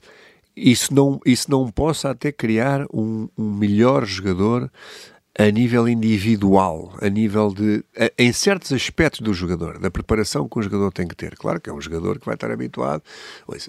[0.55, 4.71] isso, não, isso não possa até criar um, um melhor jogador
[5.39, 7.85] a nível individual, a nível de.
[7.99, 11.37] A, em certos aspectos do jogador, da preparação que o jogador tem que ter.
[11.37, 13.03] Claro que é um jogador que vai estar habituado.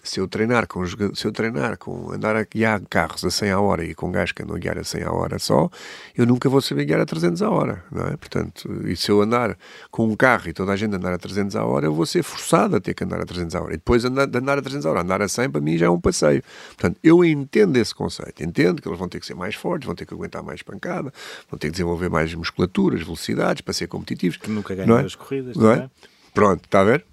[0.03, 3.59] Se eu treinar com, se eu treinar com andar a guiar carros a 100 a
[3.59, 5.70] hora e com gás que andam a guiar a 100 a hora só,
[6.15, 8.15] eu nunca vou saber guiar a 300 a hora, não é?
[8.15, 9.57] Portanto, e se eu andar
[9.91, 12.24] com um carro e toda a gente andar a 300 a hora, eu vou ser
[12.24, 13.74] forçado a ter que andar a 300 a hora.
[13.74, 15.88] E depois andar, de andar a 300 a hora, andar a 100 para mim já
[15.88, 16.41] é um passeio.
[16.68, 18.41] Portanto, eu entendo esse conceito.
[18.41, 21.11] Entendo que eles vão ter que ser mais fortes, vão ter que aguentar mais pancada,
[21.58, 24.38] vão ter que desenvolver mais musculaturas, velocidades para ser competitivos.
[24.38, 25.03] Que nunca ganham é?
[25.03, 25.58] as corridas.
[25.58, 25.89] Não é?
[26.34, 27.03] Pronto, está a ver?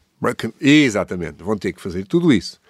[0.60, 2.60] Exatamente, vão ter que fazer tudo isso.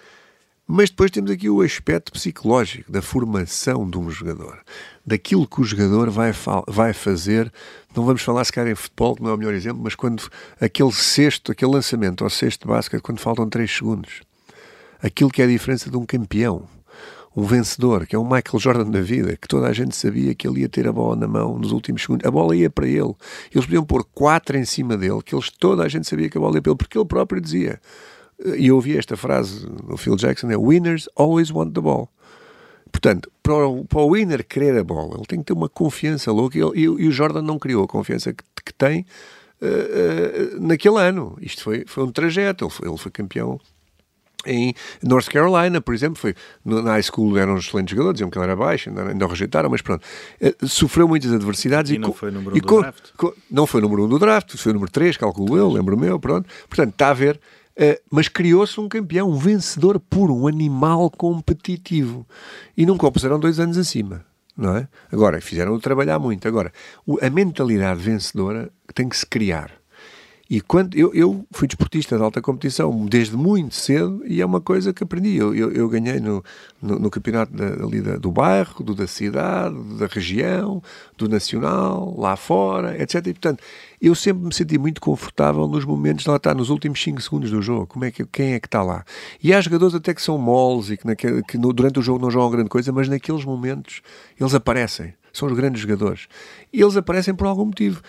[0.66, 4.62] Mas depois temos aqui o aspecto psicológico da formação de um jogador,
[5.05, 6.33] daquilo que o jogador vai,
[6.66, 7.53] vai fazer.
[7.95, 10.22] Não vamos falar se calhar em futebol, que não é o melhor exemplo, mas quando
[10.59, 14.22] aquele sexto, aquele lançamento ao sexto de basquete, quando faltam 3 segundos,
[15.03, 16.66] aquilo que é a diferença de um campeão.
[17.37, 20.47] Um vencedor, que é um Michael Jordan da vida, que toda a gente sabia que
[20.47, 22.26] ele ia ter a bola na mão nos últimos segundos.
[22.26, 23.14] A bola ia para ele.
[23.53, 26.41] Eles podiam pôr quatro em cima dele, que eles, toda a gente sabia que a
[26.41, 27.80] bola ia para ele, porque ele próprio dizia.
[28.57, 32.09] E eu ouvi esta frase no Phil Jackson: é Winners always want the ball.
[32.91, 36.30] Portanto, para o, para o winner querer a bola, ele tem que ter uma confiança
[36.30, 39.05] louca e, e, e o Jordan não criou a confiança que, que tem
[39.61, 41.37] uh, uh, naquele ano.
[41.41, 42.64] Isto foi, foi um trajeto.
[42.64, 43.61] Ele foi, ele foi campeão
[44.47, 46.34] em North Carolina, por exemplo, foi
[46.64, 49.28] na high school eram um excelentes jogadores, diziam que ele era baixo, ainda, ainda o
[49.28, 50.05] rejeitaram, mas pronto,
[50.40, 53.11] eh, sofreu muitas adversidades e, e não foi o número 1 um do draft.
[53.51, 56.18] não foi o número 1 um do draft, foi número 3, calculo eu, lembro meu,
[56.18, 56.49] pronto.
[56.68, 57.40] Portanto, está a ver,
[57.78, 62.26] uh, mas criou-se um campeão, um vencedor puro, um animal competitivo.
[62.76, 64.24] E nunca o puseram dois anos acima.
[64.57, 64.88] Não é?
[65.11, 66.47] Agora, fizeram-o trabalhar muito.
[66.47, 66.72] Agora,
[67.20, 69.72] a mentalidade vencedora tem que se criar.
[70.49, 74.61] E quando eu, eu fui desportista de alta competição desde muito cedo e é uma
[74.61, 75.36] coisa que aprendi.
[75.36, 76.45] Eu, eu, eu ganhei no,
[76.82, 80.82] no, no campeonato da, ali da, do bairro, do da cidade, da região,
[81.16, 83.26] do nacional, lá fora, etc.
[83.26, 83.64] E portanto,
[84.01, 87.62] eu sempre me senti muito confortável nos momentos, lá está, nos últimos 5 segundos do
[87.62, 87.86] jogo.
[87.86, 89.03] Como é que, quem é que está lá?
[89.42, 92.20] E há jogadores até que são moles e que, naquele, que no, durante o jogo
[92.20, 94.03] não jogam grande coisa, mas naqueles momentos
[94.38, 96.28] eles aparecem são os grandes jogadores.
[96.72, 98.01] E eles aparecem por algum motivo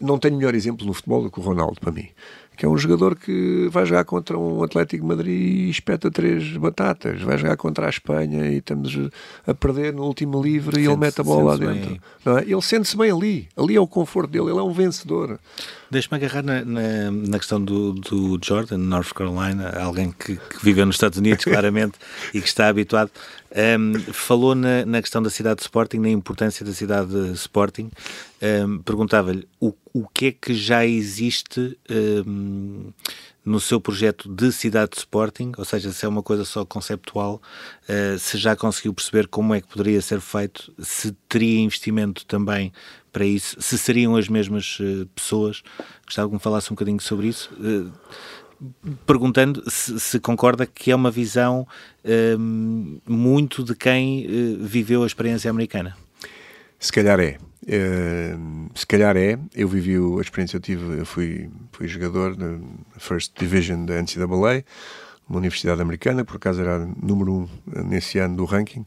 [0.00, 2.08] não tenho melhor exemplo no futebol do que o Ronaldo para mim
[2.56, 6.56] que é um jogador que vai jogar contra um Atlético de Madrid e espeta três
[6.56, 8.96] batatas, vai jogar contra a Espanha e estamos
[9.46, 12.00] a perder no último livre e ele mete a bola lá dentro.
[12.24, 12.42] É?
[12.42, 15.38] Ele sente-se bem ali, ali é o conforto dele, ele é um vencedor.
[15.90, 20.86] Deixa-me agarrar na, na, na, questão do, do Jordan, North Carolina, alguém que, que viveu
[20.86, 21.98] nos Estados Unidos, claramente,
[22.32, 23.10] e que está habituado.
[23.54, 27.90] Um, falou na, na, questão da cidade de Sporting, na importância da cidade de Sporting.
[28.42, 32.92] Um, Perguntava-lhe o, o que é que já existe um,
[33.46, 37.40] no seu projeto de cidade de Sporting, ou seja, se é uma coisa só conceptual,
[37.88, 42.72] uh, se já conseguiu perceber como é que poderia ser feito, se teria investimento também
[43.12, 45.62] para isso, se seriam as mesmas uh, pessoas.
[46.04, 47.48] Gostava que me falasse um bocadinho sobre isso.
[47.54, 47.92] Uh,
[49.06, 51.66] perguntando se, se, concorda que é uma visão
[53.06, 54.26] muito de quem
[54.60, 55.96] viveu a experiência americana.
[56.78, 57.38] Se calhar é.
[57.66, 62.60] Uh, se calhar é, eu vivi a experiência, eu tive, eu fui, fui jogador na
[62.96, 64.64] First Division da NCAA,
[65.28, 67.48] uma universidade americana, por acaso era número um
[67.84, 68.84] nesse ano do ranking,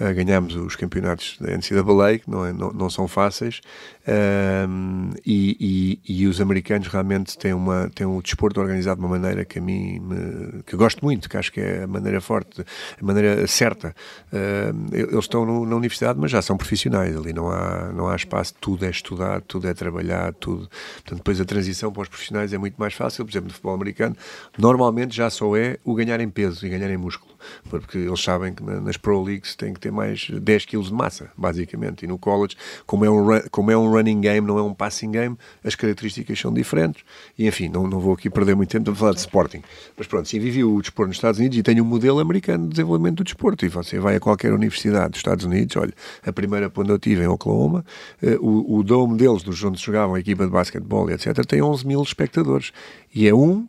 [0.00, 3.60] uh, ganhámos os campeonatos da NCAA, que não, é, não, não são fáceis,
[4.06, 9.18] uh, e, e, e, os americanos realmente têm, uma, têm o desporto organizado de uma
[9.18, 12.64] maneira que a mim me, que gosto muito, que acho que é a maneira forte,
[13.00, 13.94] a maneira certa.
[14.32, 18.16] Uh, eles estão no, na universidade, mas já são profissionais, ali não há, não há
[18.16, 20.68] espaço, tudo é estudado, tudo é trabalhado, tudo.
[20.94, 23.74] Portanto, depois a transição para os profissionais é muito mais fácil, por exemplo, no futebol
[23.74, 24.16] americano,
[24.58, 27.35] normalmente já só é o ganhar em peso e ganhar em músculo,
[27.68, 31.30] porque eles sabem que nas Pro Leagues tem que ter mais 10 kg de massa,
[31.36, 32.04] basicamente.
[32.04, 35.10] E no college, como é, um, como é um running game, não é um passing
[35.10, 37.02] game, as características são diferentes.
[37.38, 39.62] E enfim, não, não vou aqui perder muito tempo para falar de Sporting.
[39.96, 42.70] Mas pronto, sim, vivi o desporto nos Estados Unidos e tenho um modelo americano de
[42.70, 43.64] desenvolvimento do desporto.
[43.64, 45.92] E você vai a qualquer universidade dos Estados Unidos, olha,
[46.24, 47.84] a primeira quando eu estive em Oklahoma,
[48.22, 51.86] uh, o, o dome deles, dos onde jogavam a equipa de basquetebol, etc., tem 11
[51.86, 52.72] mil espectadores.
[53.14, 53.66] E é um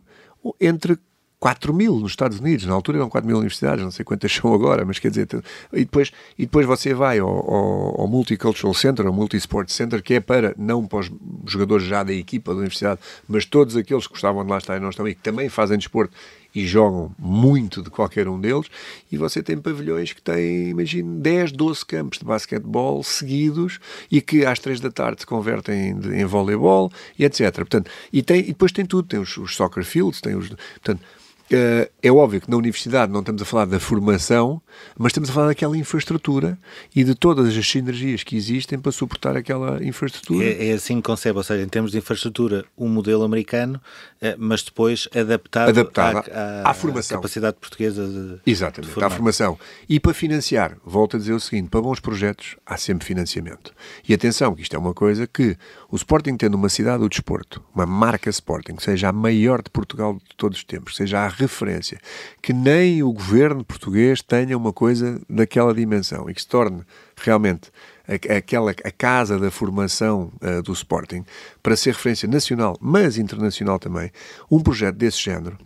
[0.60, 0.98] entre
[1.40, 4.52] 4 mil nos Estados Unidos, na altura eram 4 mil universidades, não sei quantas são
[4.52, 5.28] agora, mas quer dizer,
[5.72, 10.14] e depois, e depois você vai ao, ao, ao Multicultural Center, ao Multisport Center, que
[10.14, 11.10] é para, não para os
[11.46, 14.80] jogadores já da equipa da universidade, mas todos aqueles que gostavam de lá estar e
[14.80, 16.12] não estão e que também fazem desporto
[16.54, 18.66] e jogam muito de qualquer um deles,
[19.12, 23.78] e você tem pavilhões que têm, imagine, 10, 12 campos de basquetebol seguidos
[24.10, 27.54] e que às 3 da tarde se convertem em, em voleibol e etc.
[27.54, 30.48] Portanto, e, tem, e depois tem tudo, tem os, os soccer fields, tem os...
[30.48, 31.02] Portanto,
[31.50, 34.60] Uh, é óbvio que na universidade não estamos a falar da formação,
[34.98, 36.58] mas estamos a falar daquela infraestrutura
[36.94, 40.44] e de todas as sinergias que existem para suportar aquela infraestrutura.
[40.44, 43.80] É, é assim que concebe, ou seja, em termos de infraestrutura, um modelo americano,
[44.20, 47.16] uh, mas depois adaptado, adaptado à, à, à, formação.
[47.16, 49.58] À capacidade portuguesa de Exatamente, de à formação.
[49.88, 53.72] E para financiar, volto a dizer o seguinte, para bons projetos há sempre financiamento.
[54.06, 55.56] E atenção, que isto é uma coisa que
[55.90, 60.14] o Sporting tendo uma cidade do desporto, uma marca Sporting, seja a maior de Portugal
[60.14, 61.98] de todos os tempos, seja a referência,
[62.42, 66.82] que nem o governo português tenha uma coisa daquela dimensão e que se torne
[67.16, 67.70] realmente
[68.06, 71.24] aquela a casa da formação uh, do Sporting
[71.62, 74.10] para ser referência nacional, mas internacional também,
[74.50, 75.56] um projeto desse género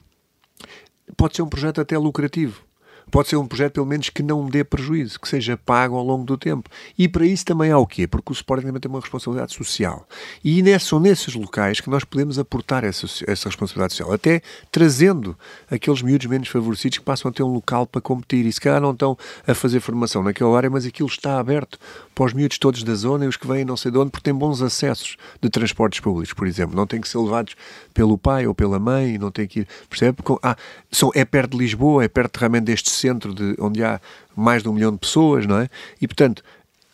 [1.16, 2.62] pode ser um projeto até lucrativo
[3.10, 6.24] Pode ser um projeto, pelo menos, que não dê prejuízo, que seja pago ao longo
[6.24, 6.70] do tempo.
[6.98, 8.06] E para isso também há o quê?
[8.06, 10.06] Porque o Sporting também tem uma responsabilidade social.
[10.44, 15.36] E são nesses locais que nós podemos aportar essa, essa responsabilidade social, até trazendo
[15.70, 18.80] aqueles miúdos menos favorecidos que passam a ter um local para competir e se calhar
[18.80, 21.78] não estão a fazer formação naquela área, mas aquilo está aberto
[22.14, 24.24] para os miúdos todos da zona e os que vêm não sei de onde, porque
[24.24, 26.76] têm bons acessos de transportes públicos, por exemplo.
[26.76, 27.54] Não têm que ser levados
[27.92, 30.18] pelo pai ou pela mãe, não têm que ir, percebe?
[30.42, 30.56] Ah,
[30.90, 34.00] são, é perto de Lisboa, é perto realmente deste centro de, onde há
[34.36, 35.68] mais de um milhão de pessoas, não é?
[36.00, 36.42] E, portanto,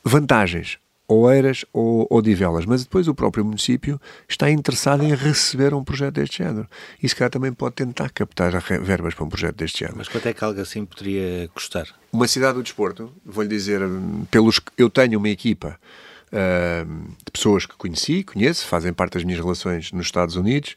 [0.05, 0.79] vantagens,
[1.11, 6.45] Oeiras ou Odivelas, mas depois o próprio município está interessado em receber um projeto deste
[6.45, 6.69] género.
[7.03, 9.97] E se calhar também pode tentar captar verbas para um projeto deste género.
[9.97, 11.87] Mas quanto é que algo assim poderia custar?
[12.13, 13.81] Uma cidade do desporto, vou-lhe dizer,
[14.31, 15.81] pelos eu tenho uma equipa
[16.27, 20.77] uh, de pessoas que conheci, conheço, fazem parte das minhas relações nos Estados Unidos,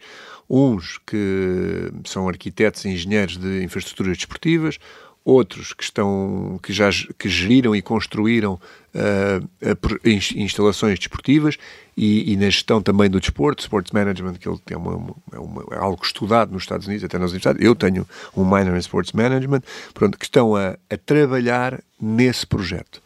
[0.50, 4.78] uns que são arquitetos e engenheiros de infraestruturas desportivas,
[5.24, 8.60] outros que estão que já que geriram e construíram
[8.96, 11.58] uh, instalações desportivas
[11.96, 15.66] e, e, na gestão também do desporto, sports management, que ele tem uma, é uma,
[15.72, 17.64] é algo estudado nos Estados Unidos, até nas universidades.
[17.64, 19.62] Eu tenho um minor em sports management,
[19.94, 23.02] pronto, que estão a, a trabalhar nesse projeto.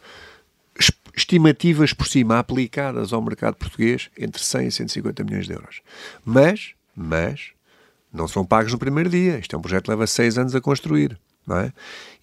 [1.14, 5.80] Estimativas por cima aplicadas ao mercado português entre 100 e 150 milhões de euros.
[6.24, 7.50] Mas, mas,
[8.12, 9.38] não são pagos no primeiro dia.
[9.38, 11.72] Isto é um projeto que leva seis anos a construir não é?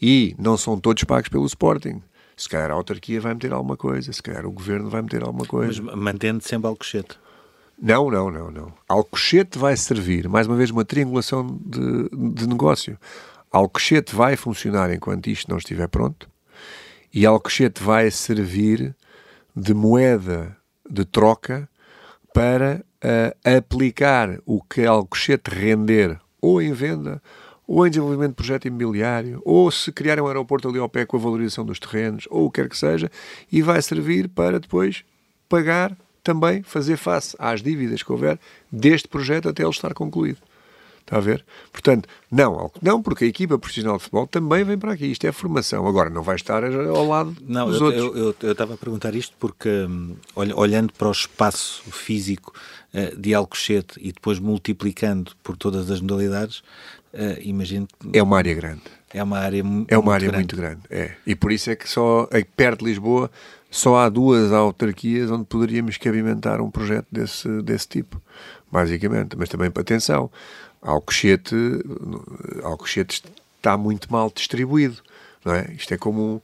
[0.02, 2.02] E não são todos pagos pelo Sporting.
[2.36, 5.46] Se calhar a autarquia vai meter alguma coisa, se calhar o governo vai meter alguma
[5.46, 5.82] coisa.
[5.82, 7.20] Mas mantendo sempre Alcochete.
[7.82, 8.74] Não, não, não, não.
[8.88, 12.98] Alcochete vai servir, mais uma vez, uma triangulação de, de negócio.
[13.52, 16.28] Alcochete vai funcionar enquanto isto não estiver pronto
[17.14, 18.96] e Alcochete vai servir
[19.56, 20.58] de moeda
[20.90, 21.70] de troca
[22.34, 27.22] para uh, aplicar o que Alcochete render ou em venda
[27.68, 31.18] ou em desenvolvimento de projeto imobiliário, ou se criar um aeroporto ali ao pé com
[31.18, 33.10] a valorização dos terrenos, ou o que quer que seja,
[33.52, 35.04] e vai servir para depois
[35.48, 38.40] pagar também, fazer face às dívidas que houver
[38.72, 40.40] deste projeto até ele estar concluído.
[41.02, 41.46] Está a ver?
[41.70, 45.06] Portanto, não, não, porque a equipa profissional de futebol também vem para aqui.
[45.08, 45.86] Isto é formação.
[45.86, 48.04] Agora, não vai estar ao lado não, dos eu, outros.
[48.04, 52.54] Eu, eu, eu, estava a perguntar isto porque, hum, olhando para o espaço físico
[52.94, 56.64] uh, de Alcochete e depois multiplicando por todas as modalidades,
[57.14, 58.18] uh, imagino que...
[58.18, 58.82] É uma área grande.
[59.14, 60.42] É uma área É uma área grande.
[60.42, 61.16] muito grande, é.
[61.26, 63.30] E por isso é que só, é, perto de Lisboa,
[63.70, 68.22] só há duas autarquias onde poderíamos cabimentar um projeto desse, desse tipo,
[68.72, 69.36] basicamente.
[69.38, 70.32] Mas também atenção,
[70.82, 71.56] Alcochete,
[72.64, 73.24] Alcochete
[73.58, 74.98] está muito mal distribuído,
[75.46, 75.72] não é?
[75.78, 76.42] Isto é como um,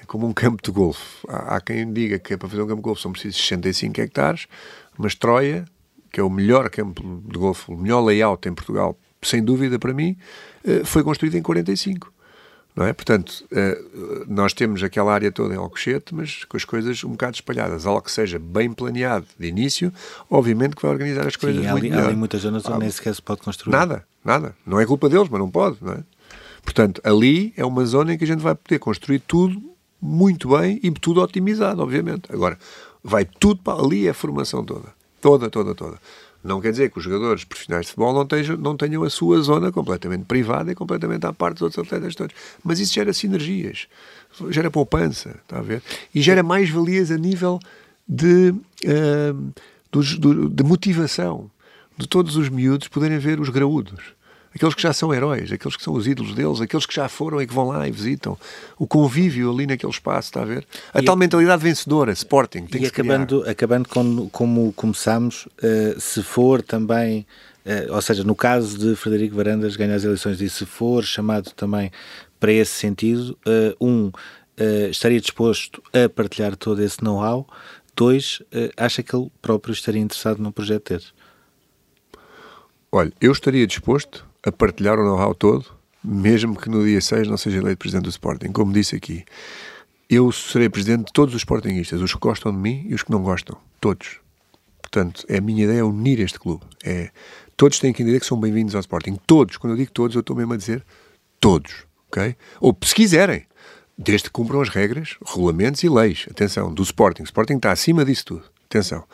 [0.00, 1.26] é como um campo de golfe.
[1.28, 4.00] Há, há, quem diga que é para fazer um campo de golfe são precisos 65
[4.00, 4.46] hectares,
[4.98, 5.64] mas Troia,
[6.12, 9.92] que é o melhor campo de golfe, o melhor layout em Portugal sem dúvida para
[9.92, 10.16] mim,
[10.64, 12.12] eh, foi construído em 45.
[12.74, 12.92] Não é?
[12.92, 13.82] Portanto, eh,
[14.28, 17.84] nós temos aquela área toda em Alcochete, mas com as coisas um bocado espalhadas.
[17.84, 19.92] Algo que seja bem planeado de início,
[20.30, 22.12] obviamente que vai organizar as coisas Sim, muito ali, melhor.
[22.12, 23.72] Há muitas zonas onde nem sequer se pode construir.
[23.72, 24.54] Nada, nada.
[24.64, 25.78] Não é culpa deles, mas não pode.
[25.80, 25.98] Não é?
[26.62, 29.60] Portanto, ali é uma zona em que a gente vai poder construir tudo
[30.00, 32.32] muito bem e tudo otimizado, obviamente.
[32.32, 32.58] Agora,
[33.02, 34.88] vai tudo para ali, é a formação toda.
[35.20, 35.98] Toda, toda, toda.
[36.42, 39.40] Não quer dizer que os jogadores profissionais de futebol não tenham, não tenham a sua
[39.40, 42.34] zona completamente privada e completamente à parte dos outros atletas todos.
[42.64, 43.86] Mas isso gera sinergias,
[44.48, 45.82] gera poupança, está a ver?
[46.14, 47.60] E gera mais valias a nível
[48.08, 49.52] de, uh,
[49.92, 51.50] dos, do, de motivação
[51.96, 54.14] de todos os miúdos poderem ver os graúdos
[54.54, 57.40] aqueles que já são heróis, aqueles que são os ídolos deles, aqueles que já foram
[57.40, 58.36] e que vão lá e visitam.
[58.78, 60.66] O convívio ali naquele espaço, está a ver?
[60.92, 63.52] A e tal mentalidade vencedora, Sporting, tem e que acabando, criar.
[63.52, 67.26] acabando com, como começamos, uh, se for também,
[67.64, 71.50] uh, ou seja, no caso de Frederico Varandas ganhar as eleições e se for chamado
[71.52, 71.90] também
[72.38, 74.10] para esse sentido, uh, um,
[74.90, 77.46] estaria disposto a partilhar todo esse know-how,
[77.96, 78.42] dois,
[78.76, 81.12] acha que ele próprio estaria interessado num projeto desse?
[82.92, 85.66] Olha, eu estaria disposto a partilhar o know-how todo,
[86.02, 88.52] mesmo que no dia 6 não seja eleito presidente do Sporting.
[88.52, 89.24] Como disse aqui,
[90.08, 93.10] eu serei presidente de todos os Sportingistas, os que gostam de mim e os que
[93.10, 94.18] não gostam, todos.
[94.80, 96.64] Portanto, é a minha ideia unir este clube.
[96.84, 97.10] É,
[97.56, 99.18] todos têm que entender que são bem-vindos ao Sporting.
[99.26, 100.84] Todos, quando eu digo todos, eu estou mesmo a dizer
[101.38, 102.34] todos, ok?
[102.60, 103.46] Ou se quiserem,
[103.96, 106.26] desde que cumpram as regras, regulamentos e leis.
[106.30, 107.22] Atenção, do Sporting.
[107.22, 108.44] O Sporting está acima disso tudo.
[108.64, 109.04] Atenção.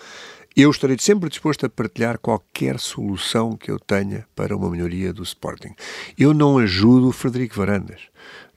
[0.56, 5.22] Eu estarei sempre disposto a partilhar qualquer solução que eu tenha para uma melhoria do
[5.22, 5.74] Sporting.
[6.18, 8.00] Eu não ajudo o Frederico Varandas,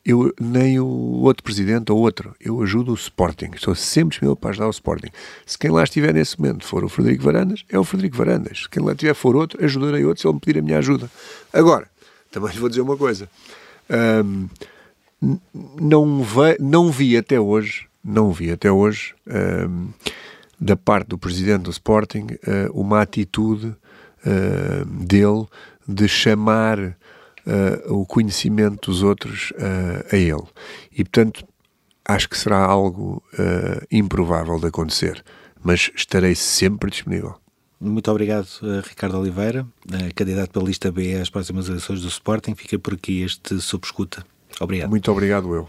[0.06, 2.34] eu, nem o outro presidente ou outro.
[2.40, 3.52] Eu ajudo o Sporting.
[3.54, 5.10] Estou sempre disponível para ajudar o Sporting.
[5.46, 8.60] Se quem lá estiver nesse momento for o Frederico Varandas, é o Frederico Varandas.
[8.60, 11.12] Se quem lá estiver for outro, ajudarei outro se ele me pedir a minha ajuda.
[11.52, 11.86] Agora,
[12.32, 13.30] também lhe vou dizer uma coisa.
[14.24, 14.48] Um,
[15.82, 19.94] não, ve, não vi até hoje, não vi até hoje, uh,
[20.60, 25.48] da parte do presidente do Sporting, uh, uma atitude uh, dele
[25.88, 26.98] de chamar
[27.88, 29.52] o conhecimento dos outros
[30.12, 30.44] a ele.
[30.92, 31.44] E, portanto,
[32.06, 33.24] acho que será algo
[33.90, 35.24] improvável de acontecer,
[35.64, 37.40] mas estarei sempre disponível.
[37.80, 38.48] Muito obrigado,
[38.88, 39.66] Ricardo Oliveira,
[40.14, 42.54] candidato pela lista B às próximas eleições do Sporting.
[42.54, 44.24] Fica por aqui este Sob Escuta.
[44.60, 44.92] Obrigado.
[44.92, 45.68] Muito obrigado, eu.